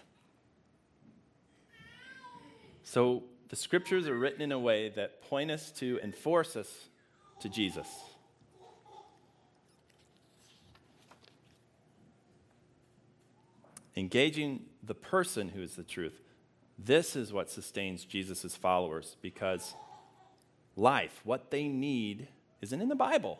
So 2.83 3.23
the 3.47 3.55
scriptures 3.55 4.07
are 4.07 4.15
written 4.15 4.43
in 4.43 4.51
a 4.51 4.59
way 4.59 4.89
that 4.89 5.23
point 5.23 5.49
us 5.49 5.71
to 5.77 5.99
and 6.03 6.13
force 6.13 6.55
us 6.55 6.89
to 7.39 7.49
Jesus. 7.49 7.87
Engaging 13.95 14.65
the 14.83 14.93
person 14.93 15.49
who 15.49 15.63
is 15.63 15.73
the 15.73 15.81
truth. 15.81 16.21
This 16.77 17.15
is 17.15 17.33
what 17.33 17.49
sustains 17.49 18.05
Jesus' 18.05 18.55
followers 18.55 19.17
because 19.23 19.73
life, 20.75 21.21
what 21.23 21.49
they 21.49 21.67
need, 21.67 22.27
isn't 22.62 22.82
in 22.82 22.89
the 22.89 22.95
Bible. 22.95 23.39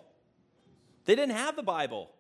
They 1.06 1.16
didn't 1.16 1.36
have 1.36 1.56
the 1.56 1.64
Bible. 1.64 2.12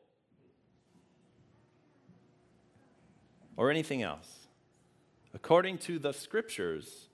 or 3.59 3.69
anything 3.69 4.01
else. 4.01 4.47
According 5.33 5.79
to 5.79 5.99
the 5.99 6.13
scriptures, 6.13 7.09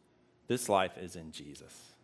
this 0.48 0.70
life 0.70 0.96
is 0.96 1.16
in 1.16 1.32
Jesus. 1.32 1.96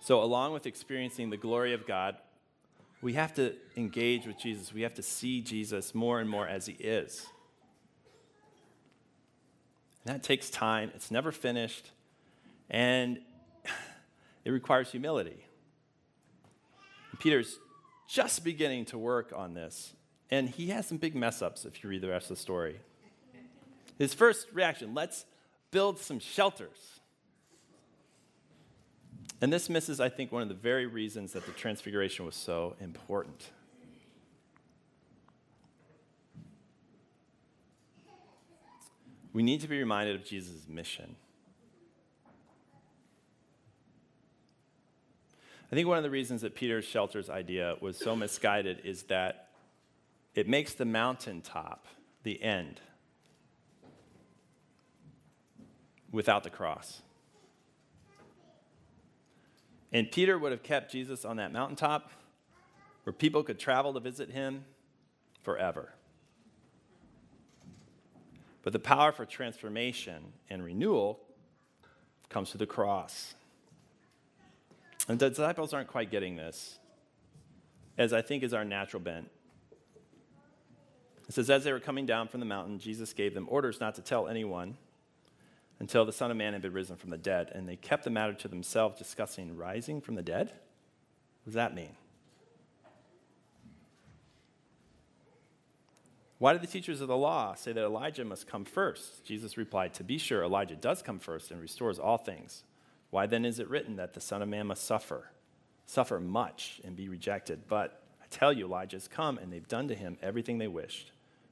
So, 0.00 0.22
along 0.22 0.52
with 0.52 0.66
experiencing 0.66 1.30
the 1.30 1.36
glory 1.36 1.74
of 1.74 1.84
God, 1.84 2.14
we 3.02 3.14
have 3.14 3.34
to 3.34 3.54
engage 3.76 4.24
with 4.24 4.38
Jesus. 4.38 4.72
We 4.72 4.82
have 4.82 4.94
to 4.94 5.02
see 5.02 5.40
Jesus 5.40 5.96
more 5.96 6.20
and 6.20 6.30
more 6.30 6.46
as 6.46 6.66
he 6.66 6.74
is. 6.74 7.26
And 10.04 10.14
that 10.14 10.22
takes 10.22 10.48
time, 10.48 10.92
it's 10.94 11.10
never 11.10 11.32
finished, 11.32 11.90
and 12.70 13.18
it 14.44 14.50
requires 14.50 14.90
humility. 14.90 15.44
Peter's 17.18 17.58
just 18.08 18.42
beginning 18.42 18.86
to 18.86 18.98
work 18.98 19.32
on 19.34 19.54
this 19.54 19.94
and 20.30 20.48
he 20.48 20.68
has 20.68 20.86
some 20.86 20.96
big 20.96 21.14
mess 21.14 21.42
ups 21.42 21.64
if 21.64 21.82
you 21.82 21.90
read 21.90 22.02
the 22.02 22.08
rest 22.08 22.30
of 22.30 22.36
the 22.36 22.42
story. 22.42 22.80
His 23.98 24.14
first 24.14 24.46
reaction 24.52 24.94
let's 24.94 25.26
build 25.70 25.98
some 25.98 26.18
shelters. 26.18 27.00
And 29.42 29.52
this 29.52 29.70
misses, 29.70 30.00
I 30.00 30.08
think, 30.10 30.32
one 30.32 30.42
of 30.42 30.48
the 30.48 30.54
very 30.54 30.86
reasons 30.86 31.32
that 31.32 31.46
the 31.46 31.52
transfiguration 31.52 32.26
was 32.26 32.36
so 32.36 32.76
important. 32.80 33.50
We 39.32 39.42
need 39.42 39.60
to 39.62 39.68
be 39.68 39.78
reminded 39.78 40.16
of 40.16 40.24
Jesus' 40.24 40.68
mission. 40.68 41.16
I 45.70 45.76
think 45.76 45.86
one 45.86 45.98
of 45.98 46.02
the 46.02 46.10
reasons 46.10 46.40
that 46.42 46.54
Peter 46.56 46.82
shelters 46.82 47.30
idea 47.30 47.76
was 47.80 47.96
so 47.96 48.16
misguided 48.16 48.80
is 48.84 49.04
that 49.04 49.48
it 50.34 50.48
makes 50.48 50.74
the 50.74 50.84
mountaintop 50.84 51.86
the 52.24 52.42
end 52.42 52.80
without 56.10 56.42
the 56.42 56.50
cross. 56.50 57.02
And 59.92 60.10
Peter 60.10 60.38
would 60.38 60.50
have 60.50 60.62
kept 60.62 60.90
Jesus 60.90 61.24
on 61.24 61.36
that 61.36 61.52
mountaintop 61.52 62.10
where 63.04 63.12
people 63.12 63.42
could 63.42 63.58
travel 63.58 63.92
to 63.94 64.00
visit 64.00 64.30
him 64.30 64.64
forever. 65.42 65.92
But 68.62 68.72
the 68.72 68.78
power 68.78 69.10
for 69.12 69.24
transformation 69.24 70.32
and 70.48 70.64
renewal 70.64 71.20
comes 72.28 72.50
through 72.50 72.58
the 72.58 72.66
cross. 72.66 73.34
And 75.08 75.18
the 75.18 75.28
disciples 75.28 75.72
aren't 75.72 75.88
quite 75.88 76.10
getting 76.10 76.36
this, 76.36 76.78
as 77.98 78.12
I 78.12 78.22
think 78.22 78.42
is 78.42 78.54
our 78.54 78.64
natural 78.64 79.02
bent. 79.02 79.30
It 81.28 81.34
says, 81.34 81.48
As 81.48 81.64
they 81.64 81.72
were 81.72 81.80
coming 81.80 82.06
down 82.06 82.28
from 82.28 82.40
the 82.40 82.46
mountain, 82.46 82.78
Jesus 82.78 83.12
gave 83.12 83.34
them 83.34 83.46
orders 83.48 83.80
not 83.80 83.94
to 83.96 84.02
tell 84.02 84.28
anyone 84.28 84.76
until 85.78 86.04
the 86.04 86.12
Son 86.12 86.30
of 86.30 86.36
Man 86.36 86.52
had 86.52 86.62
been 86.62 86.72
risen 86.72 86.96
from 86.96 87.10
the 87.10 87.18
dead. 87.18 87.50
And 87.54 87.68
they 87.68 87.76
kept 87.76 88.04
the 88.04 88.10
matter 88.10 88.34
to 88.34 88.48
themselves, 88.48 88.98
discussing 88.98 89.56
rising 89.56 90.00
from 90.00 90.14
the 90.14 90.22
dead. 90.22 90.48
What 90.48 91.46
does 91.46 91.54
that 91.54 91.74
mean? 91.74 91.96
Why 96.38 96.52
did 96.52 96.62
the 96.62 96.66
teachers 96.66 97.00
of 97.00 97.08
the 97.08 97.16
law 97.16 97.54
say 97.54 97.72
that 97.72 97.84
Elijah 97.84 98.24
must 98.24 98.46
come 98.46 98.64
first? 98.64 99.24
Jesus 99.24 99.56
replied, 99.56 99.94
To 99.94 100.04
be 100.04 100.18
sure, 100.18 100.42
Elijah 100.42 100.76
does 100.76 101.02
come 101.02 101.18
first 101.18 101.50
and 101.50 101.60
restores 101.60 101.98
all 101.98 102.16
things. 102.16 102.64
Why 103.10 103.26
then 103.26 103.44
is 103.44 103.58
it 103.58 103.68
written 103.68 103.96
that 103.96 104.14
the 104.14 104.20
Son 104.20 104.42
of 104.42 104.48
Man 104.48 104.68
must 104.68 104.84
suffer 104.84 105.30
suffer 105.90 106.20
much 106.20 106.80
and 106.84 106.94
be 106.94 107.08
rejected. 107.08 107.62
But 107.66 108.02
I 108.22 108.26
tell 108.30 108.52
you, 108.52 108.66
Elijah 108.66 108.96
has 108.96 109.08
come, 109.08 109.38
and 109.38 109.52
they've 109.52 109.66
done 109.66 109.88
to 109.88 109.94
him 109.94 110.16
everything 110.22 110.58
they 110.58 110.68
wished, 110.68 111.10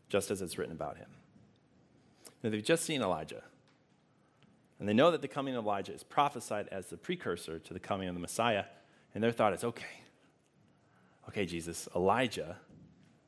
just 0.08 0.30
as 0.30 0.40
it's 0.40 0.56
written 0.56 0.74
about 0.74 0.96
him. 0.96 1.08
Now, 2.42 2.50
they've 2.50 2.62
just 2.62 2.84
seen 2.84 3.02
Elijah. 3.02 3.42
And 4.78 4.88
they 4.88 4.92
know 4.92 5.10
that 5.10 5.22
the 5.22 5.28
coming 5.28 5.56
of 5.56 5.64
Elijah 5.64 5.92
is 5.92 6.04
prophesied 6.04 6.68
as 6.70 6.86
the 6.86 6.96
precursor 6.96 7.58
to 7.58 7.74
the 7.74 7.80
coming 7.80 8.08
of 8.08 8.14
the 8.14 8.20
Messiah. 8.20 8.64
And 9.12 9.24
their 9.24 9.32
thought 9.32 9.52
is 9.52 9.64
okay, 9.64 10.02
okay, 11.28 11.44
Jesus, 11.44 11.88
Elijah 11.96 12.58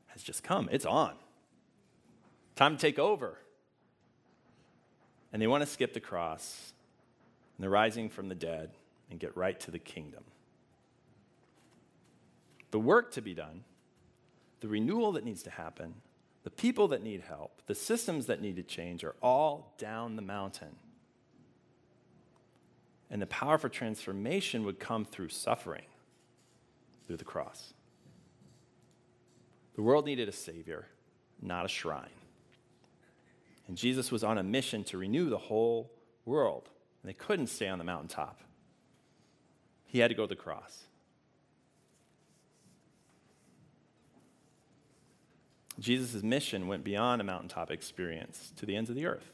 has 0.07 0.23
just 0.23 0.43
come. 0.43 0.69
It's 0.71 0.85
on. 0.85 1.15
Time 2.55 2.77
to 2.77 2.81
take 2.81 2.99
over. 2.99 3.37
And 5.33 5.41
they 5.41 5.47
want 5.47 5.61
to 5.61 5.67
skip 5.67 5.93
the 5.93 5.99
cross 5.99 6.71
and 7.61 7.67
the 7.67 7.69
rising 7.69 8.09
from 8.09 8.27
the 8.27 8.33
dead 8.33 8.71
and 9.11 9.19
get 9.19 9.37
right 9.37 9.59
to 9.59 9.69
the 9.69 9.77
kingdom. 9.77 10.23
The 12.71 12.79
work 12.79 13.11
to 13.11 13.21
be 13.21 13.35
done, 13.35 13.65
the 14.61 14.67
renewal 14.67 15.11
that 15.11 15.23
needs 15.23 15.43
to 15.43 15.51
happen, 15.51 15.93
the 16.43 16.49
people 16.49 16.87
that 16.87 17.03
need 17.03 17.21
help, 17.21 17.61
the 17.67 17.75
systems 17.75 18.25
that 18.25 18.41
need 18.41 18.55
to 18.55 18.63
change 18.63 19.03
are 19.03 19.13
all 19.21 19.75
down 19.77 20.15
the 20.15 20.23
mountain. 20.23 20.75
And 23.11 23.21
the 23.21 23.27
power 23.27 23.59
for 23.59 23.69
transformation 23.69 24.65
would 24.65 24.79
come 24.79 25.05
through 25.05 25.29
suffering, 25.29 25.85
through 27.05 27.17
the 27.17 27.23
cross. 27.23 27.75
The 29.75 29.83
world 29.83 30.07
needed 30.07 30.27
a 30.27 30.31
Savior, 30.31 30.87
not 31.39 31.65
a 31.65 31.69
shrine. 31.69 32.09
And 33.67 33.77
Jesus 33.77 34.11
was 34.11 34.23
on 34.23 34.39
a 34.39 34.43
mission 34.43 34.83
to 34.85 34.97
renew 34.97 35.29
the 35.29 35.37
whole 35.37 35.91
world. 36.25 36.70
And 37.01 37.09
they 37.09 37.13
couldn't 37.13 37.47
stay 37.47 37.67
on 37.67 37.77
the 37.77 37.83
mountaintop, 37.83 38.39
he 39.85 39.99
had 39.99 40.09
to 40.09 40.15
go 40.15 40.23
to 40.23 40.29
the 40.29 40.35
cross. 40.35 40.85
Jesus' 45.79 46.21
mission 46.21 46.67
went 46.67 46.83
beyond 46.83 47.21
a 47.21 47.23
mountaintop 47.23 47.71
experience 47.71 48.53
to 48.57 48.65
the 48.65 48.75
ends 48.75 48.89
of 48.89 48.95
the 48.95 49.05
earth. 49.05 49.31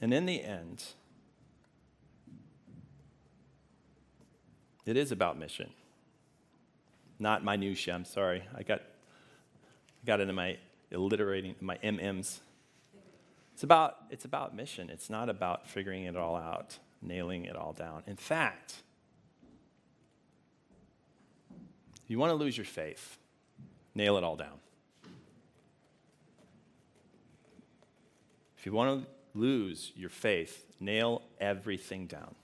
And 0.00 0.14
in 0.14 0.24
the 0.24 0.42
end, 0.42 0.84
it 4.86 4.96
is 4.96 5.10
about 5.10 5.38
mission, 5.38 5.70
not 7.18 7.44
minutia. 7.44 7.94
I'm 7.94 8.04
sorry. 8.04 8.44
I 8.54 8.62
got, 8.62 8.80
I 8.80 10.06
got 10.06 10.20
into 10.20 10.32
my 10.32 10.58
alliterating, 10.92 11.56
my 11.60 11.76
MMs. 11.78 12.40
It's 13.54 13.62
about, 13.62 13.98
it's 14.10 14.24
about 14.24 14.54
mission. 14.54 14.90
It's 14.90 15.08
not 15.08 15.28
about 15.28 15.68
figuring 15.68 16.04
it 16.04 16.16
all 16.16 16.36
out, 16.36 16.78
nailing 17.00 17.44
it 17.44 17.54
all 17.54 17.72
down. 17.72 18.02
In 18.06 18.16
fact, 18.16 18.82
if 22.02 22.10
you 22.10 22.18
want 22.18 22.30
to 22.30 22.34
lose 22.34 22.58
your 22.58 22.66
faith, 22.66 23.16
nail 23.94 24.18
it 24.18 24.24
all 24.24 24.34
down. 24.34 24.58
If 28.58 28.66
you 28.66 28.72
want 28.72 29.04
to 29.04 29.38
lose 29.38 29.92
your 29.94 30.10
faith, 30.10 30.66
nail 30.80 31.22
everything 31.38 32.06
down. 32.06 32.34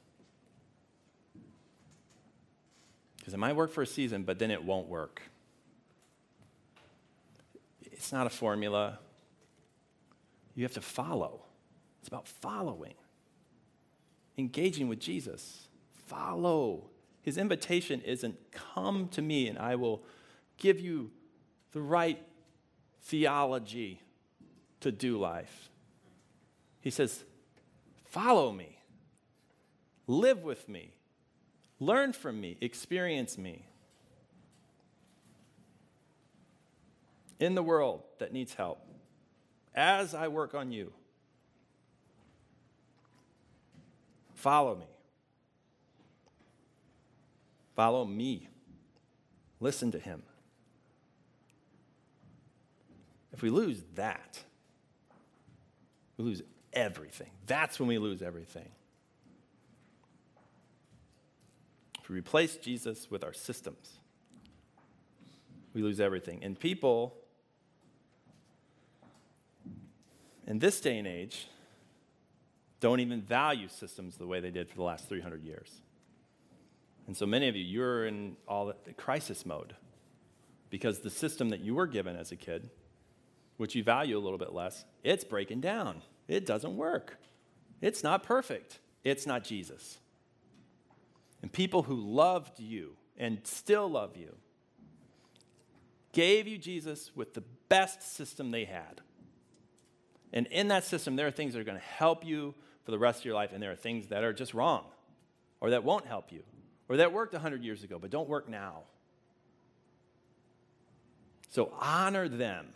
Because 3.19 3.35
it 3.35 3.39
might 3.39 3.57
work 3.57 3.73
for 3.73 3.83
a 3.83 3.87
season, 3.87 4.23
but 4.23 4.39
then 4.39 4.51
it 4.53 4.63
won't 4.63 4.87
work. 4.87 5.23
It's 7.83 8.13
not 8.13 8.27
a 8.27 8.31
formula. 8.31 9.01
You 10.61 10.65
have 10.65 10.75
to 10.75 10.83
follow. 10.83 11.41
It's 12.01 12.09
about 12.09 12.29
following, 12.29 12.93
engaging 14.37 14.89
with 14.89 15.01
Jesus. 15.01 15.69
Follow. 16.05 16.91
His 17.23 17.39
invitation 17.39 18.03
isn't 18.03 18.37
come 18.53 19.09
to 19.13 19.23
me 19.23 19.49
and 19.49 19.59
I 19.59 19.77
will 19.77 20.03
give 20.59 20.79
you 20.79 21.13
the 21.73 21.81
right 21.81 22.23
theology 23.05 24.03
to 24.81 24.93
do 24.93 25.19
life. 25.19 25.71
He 26.83 26.91
says, 26.91 27.25
Follow 28.05 28.53
me, 28.53 28.81
live 30.07 30.43
with 30.43 30.69
me, 30.69 30.93
learn 31.79 32.13
from 32.13 32.39
me, 32.39 32.59
experience 32.61 33.39
me. 33.39 33.65
In 37.39 37.55
the 37.55 37.63
world 37.63 38.03
that 38.19 38.35
needs 38.35 38.53
help, 38.53 38.89
as 39.75 40.14
I 40.14 40.29
work 40.29 40.55
on 40.55 40.73
you, 40.73 40.93
follow 44.35 44.77
me. 44.77 44.87
Follow 47.77 48.05
me. 48.05 48.49
Listen 49.61 49.93
to 49.93 49.99
him. 49.99 50.23
If 53.33 53.43
we 53.43 53.51
lose 53.51 53.83
that, 53.95 54.43
we 56.16 56.25
lose 56.25 56.43
everything. 56.73 57.31
That's 57.47 57.79
when 57.79 57.89
we 57.89 57.99
lose 57.99 58.23
everything. 58.23 58.68
If 62.03 62.09
we 62.09 62.16
replace 62.16 62.57
Jesus 62.57 63.11
with 63.11 63.25
our 63.25 63.33
systems, 63.33 63.99
we 65.73 65.83
lose 65.83 66.01
everything. 66.01 66.43
And 66.43 66.59
people 66.59 67.16
in 70.51 70.59
this 70.59 70.80
day 70.80 70.98
and 70.98 71.07
age 71.07 71.46
don't 72.80 72.98
even 72.98 73.22
value 73.22 73.68
systems 73.68 74.16
the 74.16 74.26
way 74.26 74.40
they 74.40 74.51
did 74.51 74.68
for 74.68 74.74
the 74.74 74.82
last 74.82 75.09
300 75.09 75.44
years. 75.44 75.80
And 77.07 77.16
so 77.16 77.24
many 77.24 77.46
of 77.48 77.55
you, 77.55 77.62
you're 77.62 78.05
in 78.05 78.36
all 78.48 78.74
the 78.84 78.92
crisis 78.94 79.46
mode 79.46 79.74
because 80.68 80.98
the 80.98 81.11
system 81.11 81.51
that 81.51 81.61
you 81.61 81.76
were 81.76 81.86
given 81.86 82.16
as 82.16 82.32
a 82.32 82.36
kid 82.36 82.68
which 83.59 83.76
you 83.76 83.84
value 83.84 84.18
a 84.18 84.18
little 84.18 84.38
bit 84.38 84.53
less, 84.53 84.84
it's 85.05 85.22
breaking 85.22 85.61
down. 85.61 86.03
It 86.26 86.46
doesn't 86.46 86.76
work. 86.76 87.18
It's 87.80 88.03
not 88.03 88.24
perfect. 88.24 88.80
It's 89.05 89.26
not 89.26 89.44
Jesus. 89.44 90.01
And 91.42 91.53
people 91.53 91.84
who 91.84 91.94
loved 91.94 92.59
you 92.59 92.96
and 93.16 93.38
still 93.44 93.88
love 93.88 94.16
you 94.16 94.34
gave 96.12 96.48
you 96.48 96.59
Jesus 96.59 97.12
with 97.14 97.34
the 97.34 97.44
best 97.68 98.03
system 98.03 98.51
they 98.51 98.64
had. 98.64 99.01
And 100.33 100.47
in 100.47 100.68
that 100.68 100.85
system, 100.85 101.16
there 101.16 101.26
are 101.26 101.33
things 101.33 101.55
that 101.55 101.61
are 101.61 101.64
going 101.64 101.78
to 101.78 101.85
help 101.85 102.24
you 102.24 102.55
for 102.85 102.91
the 102.91 102.99
rest 102.99 103.20
of 103.20 103.24
your 103.24 103.35
life, 103.35 103.53
and 103.53 103.62
there 103.62 103.72
are 103.72 103.76
things 103.76 104.09
that 104.09 104.24
are 104.24 104.33
just 104.33 104.55
wrong 104.55 104.85
or 105.61 105.70
that 105.70 105.85
won't 105.85 106.07
help 106.07 106.33
you 106.33 106.43
or 106.89 106.97
that 106.97 107.12
worked 107.12 107.33
100 107.33 107.62
years 107.62 107.85
ago 107.85 107.99
but 107.99 108.11
don't 108.11 108.28
work 108.28 108.49
now. 108.49 108.83
So 111.51 111.72
honor 111.81 112.28
them 112.28 112.68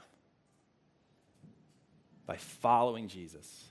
by 2.26 2.36
following 2.36 3.09
Jesus. 3.09 3.64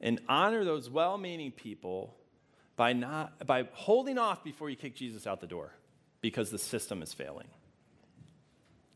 And 0.00 0.20
honor 0.28 0.64
those 0.64 0.90
well 0.90 1.16
meaning 1.16 1.52
people 1.52 2.16
by, 2.76 2.92
not, 2.92 3.46
by 3.46 3.66
holding 3.72 4.18
off 4.18 4.44
before 4.44 4.68
you 4.68 4.76
kick 4.76 4.94
Jesus 4.94 5.26
out 5.26 5.40
the 5.40 5.46
door 5.46 5.72
because 6.20 6.50
the 6.50 6.58
system 6.58 7.02
is 7.02 7.14
failing. 7.14 7.48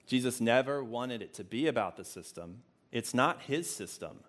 Jesus 0.07 0.41
never 0.41 0.83
wanted 0.83 1.23
it 1.23 1.35
to 1.35 1.45
be 1.45 1.67
about 1.67 1.97
the 1.97 2.05
system. 2.05 2.63
It's 2.93 3.15
not 3.15 3.43
his 3.43 3.69
system. 3.69 4.21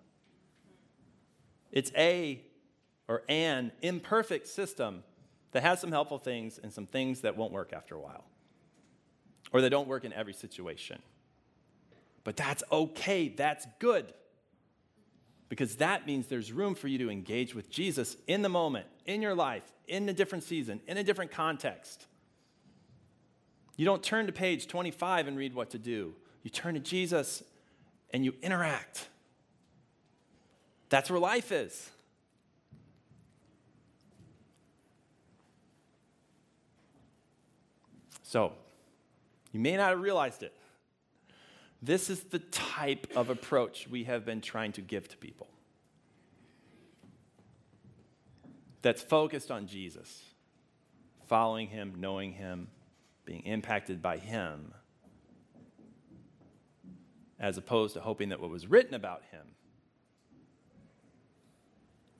It's 1.70 1.92
a 1.96 2.42
or 3.08 3.22
an 3.28 3.72
imperfect 3.82 4.46
system 4.46 5.02
that 5.52 5.62
has 5.62 5.80
some 5.80 5.90
helpful 5.90 6.18
things 6.18 6.58
and 6.62 6.72
some 6.72 6.86
things 6.86 7.22
that 7.22 7.36
won't 7.36 7.52
work 7.52 7.72
after 7.72 7.94
a 7.94 8.00
while 8.00 8.24
or 9.52 9.60
that 9.60 9.70
don't 9.70 9.88
work 9.88 10.04
in 10.04 10.12
every 10.12 10.32
situation. 10.32 11.00
But 12.24 12.36
that's 12.36 12.62
okay, 12.70 13.28
that's 13.28 13.66
good. 13.78 14.12
Because 15.48 15.76
that 15.76 16.06
means 16.06 16.28
there's 16.28 16.52
room 16.52 16.74
for 16.74 16.88
you 16.88 16.98
to 16.98 17.10
engage 17.10 17.54
with 17.54 17.68
Jesus 17.68 18.16
in 18.26 18.40
the 18.40 18.48
moment, 18.48 18.86
in 19.04 19.20
your 19.20 19.34
life, 19.34 19.64
in 19.86 20.08
a 20.08 20.12
different 20.12 20.44
season, 20.44 20.80
in 20.86 20.96
a 20.96 21.04
different 21.04 21.30
context. 21.30 22.06
You 23.76 23.84
don't 23.84 24.02
turn 24.02 24.26
to 24.26 24.32
page 24.32 24.68
25 24.68 25.28
and 25.28 25.36
read 25.36 25.54
what 25.54 25.70
to 25.70 25.78
do. 25.78 26.14
You 26.42 26.50
turn 26.50 26.74
to 26.74 26.80
Jesus 26.80 27.42
and 28.12 28.24
you 28.24 28.34
interact. 28.42 29.08
That's 30.88 31.10
where 31.10 31.18
life 31.18 31.52
is. 31.52 31.90
So, 38.22 38.52
you 39.52 39.60
may 39.60 39.76
not 39.76 39.90
have 39.90 40.00
realized 40.00 40.42
it, 40.42 40.54
this 41.82 42.08
is 42.08 42.20
the 42.24 42.38
type 42.38 43.06
of 43.16 43.28
approach 43.28 43.88
we 43.88 44.04
have 44.04 44.24
been 44.24 44.40
trying 44.40 44.72
to 44.72 44.80
give 44.80 45.08
to 45.08 45.16
people 45.16 45.48
that's 48.82 49.00
focused 49.00 49.50
on 49.50 49.66
Jesus, 49.66 50.22
following 51.28 51.68
him, 51.68 51.94
knowing 51.98 52.32
him, 52.32 52.68
being 53.24 53.42
impacted 53.42 54.02
by 54.02 54.18
him, 54.18 54.74
as 57.42 57.58
opposed 57.58 57.94
to 57.94 58.00
hoping 58.00 58.28
that 58.28 58.40
what 58.40 58.48
was 58.48 58.68
written 58.68 58.94
about 58.94 59.22
him 59.32 59.42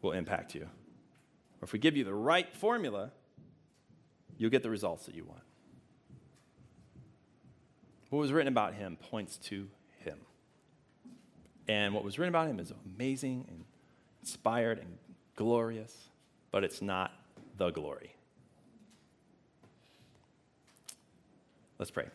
will 0.03 0.13
impact 0.13 0.55
you. 0.55 0.63
Or 0.63 1.65
if 1.65 1.73
we 1.73 1.79
give 1.79 1.97
you 1.97 2.03
the 2.03 2.13
right 2.13 2.53
formula, 2.53 3.13
you'll 4.37 4.51
get 4.51 4.65
the 4.65 4.71
results 4.71 5.07
that 5.07 5.15
you 5.15 5.25
want. 5.25 5.43
What 8.11 8.19
was 8.19 8.33
written 8.33 8.49
about 8.49 8.75
him 8.75 8.97
points 8.97 9.37
to 9.45 9.69
him. 9.99 10.19
And 11.69 11.95
what 11.95 12.03
was 12.03 12.19
written 12.19 12.35
about 12.35 12.49
him 12.49 12.59
is 12.59 12.73
amazing 12.85 13.47
and 13.49 13.65
inspired 14.21 14.81
and 14.81 14.99
glorious, 15.37 16.09
but 16.51 16.65
it's 16.65 16.83
not 16.83 17.13
the 17.57 17.71
glory. 17.71 18.17
Let's 21.79 21.93
pray. 21.93 22.09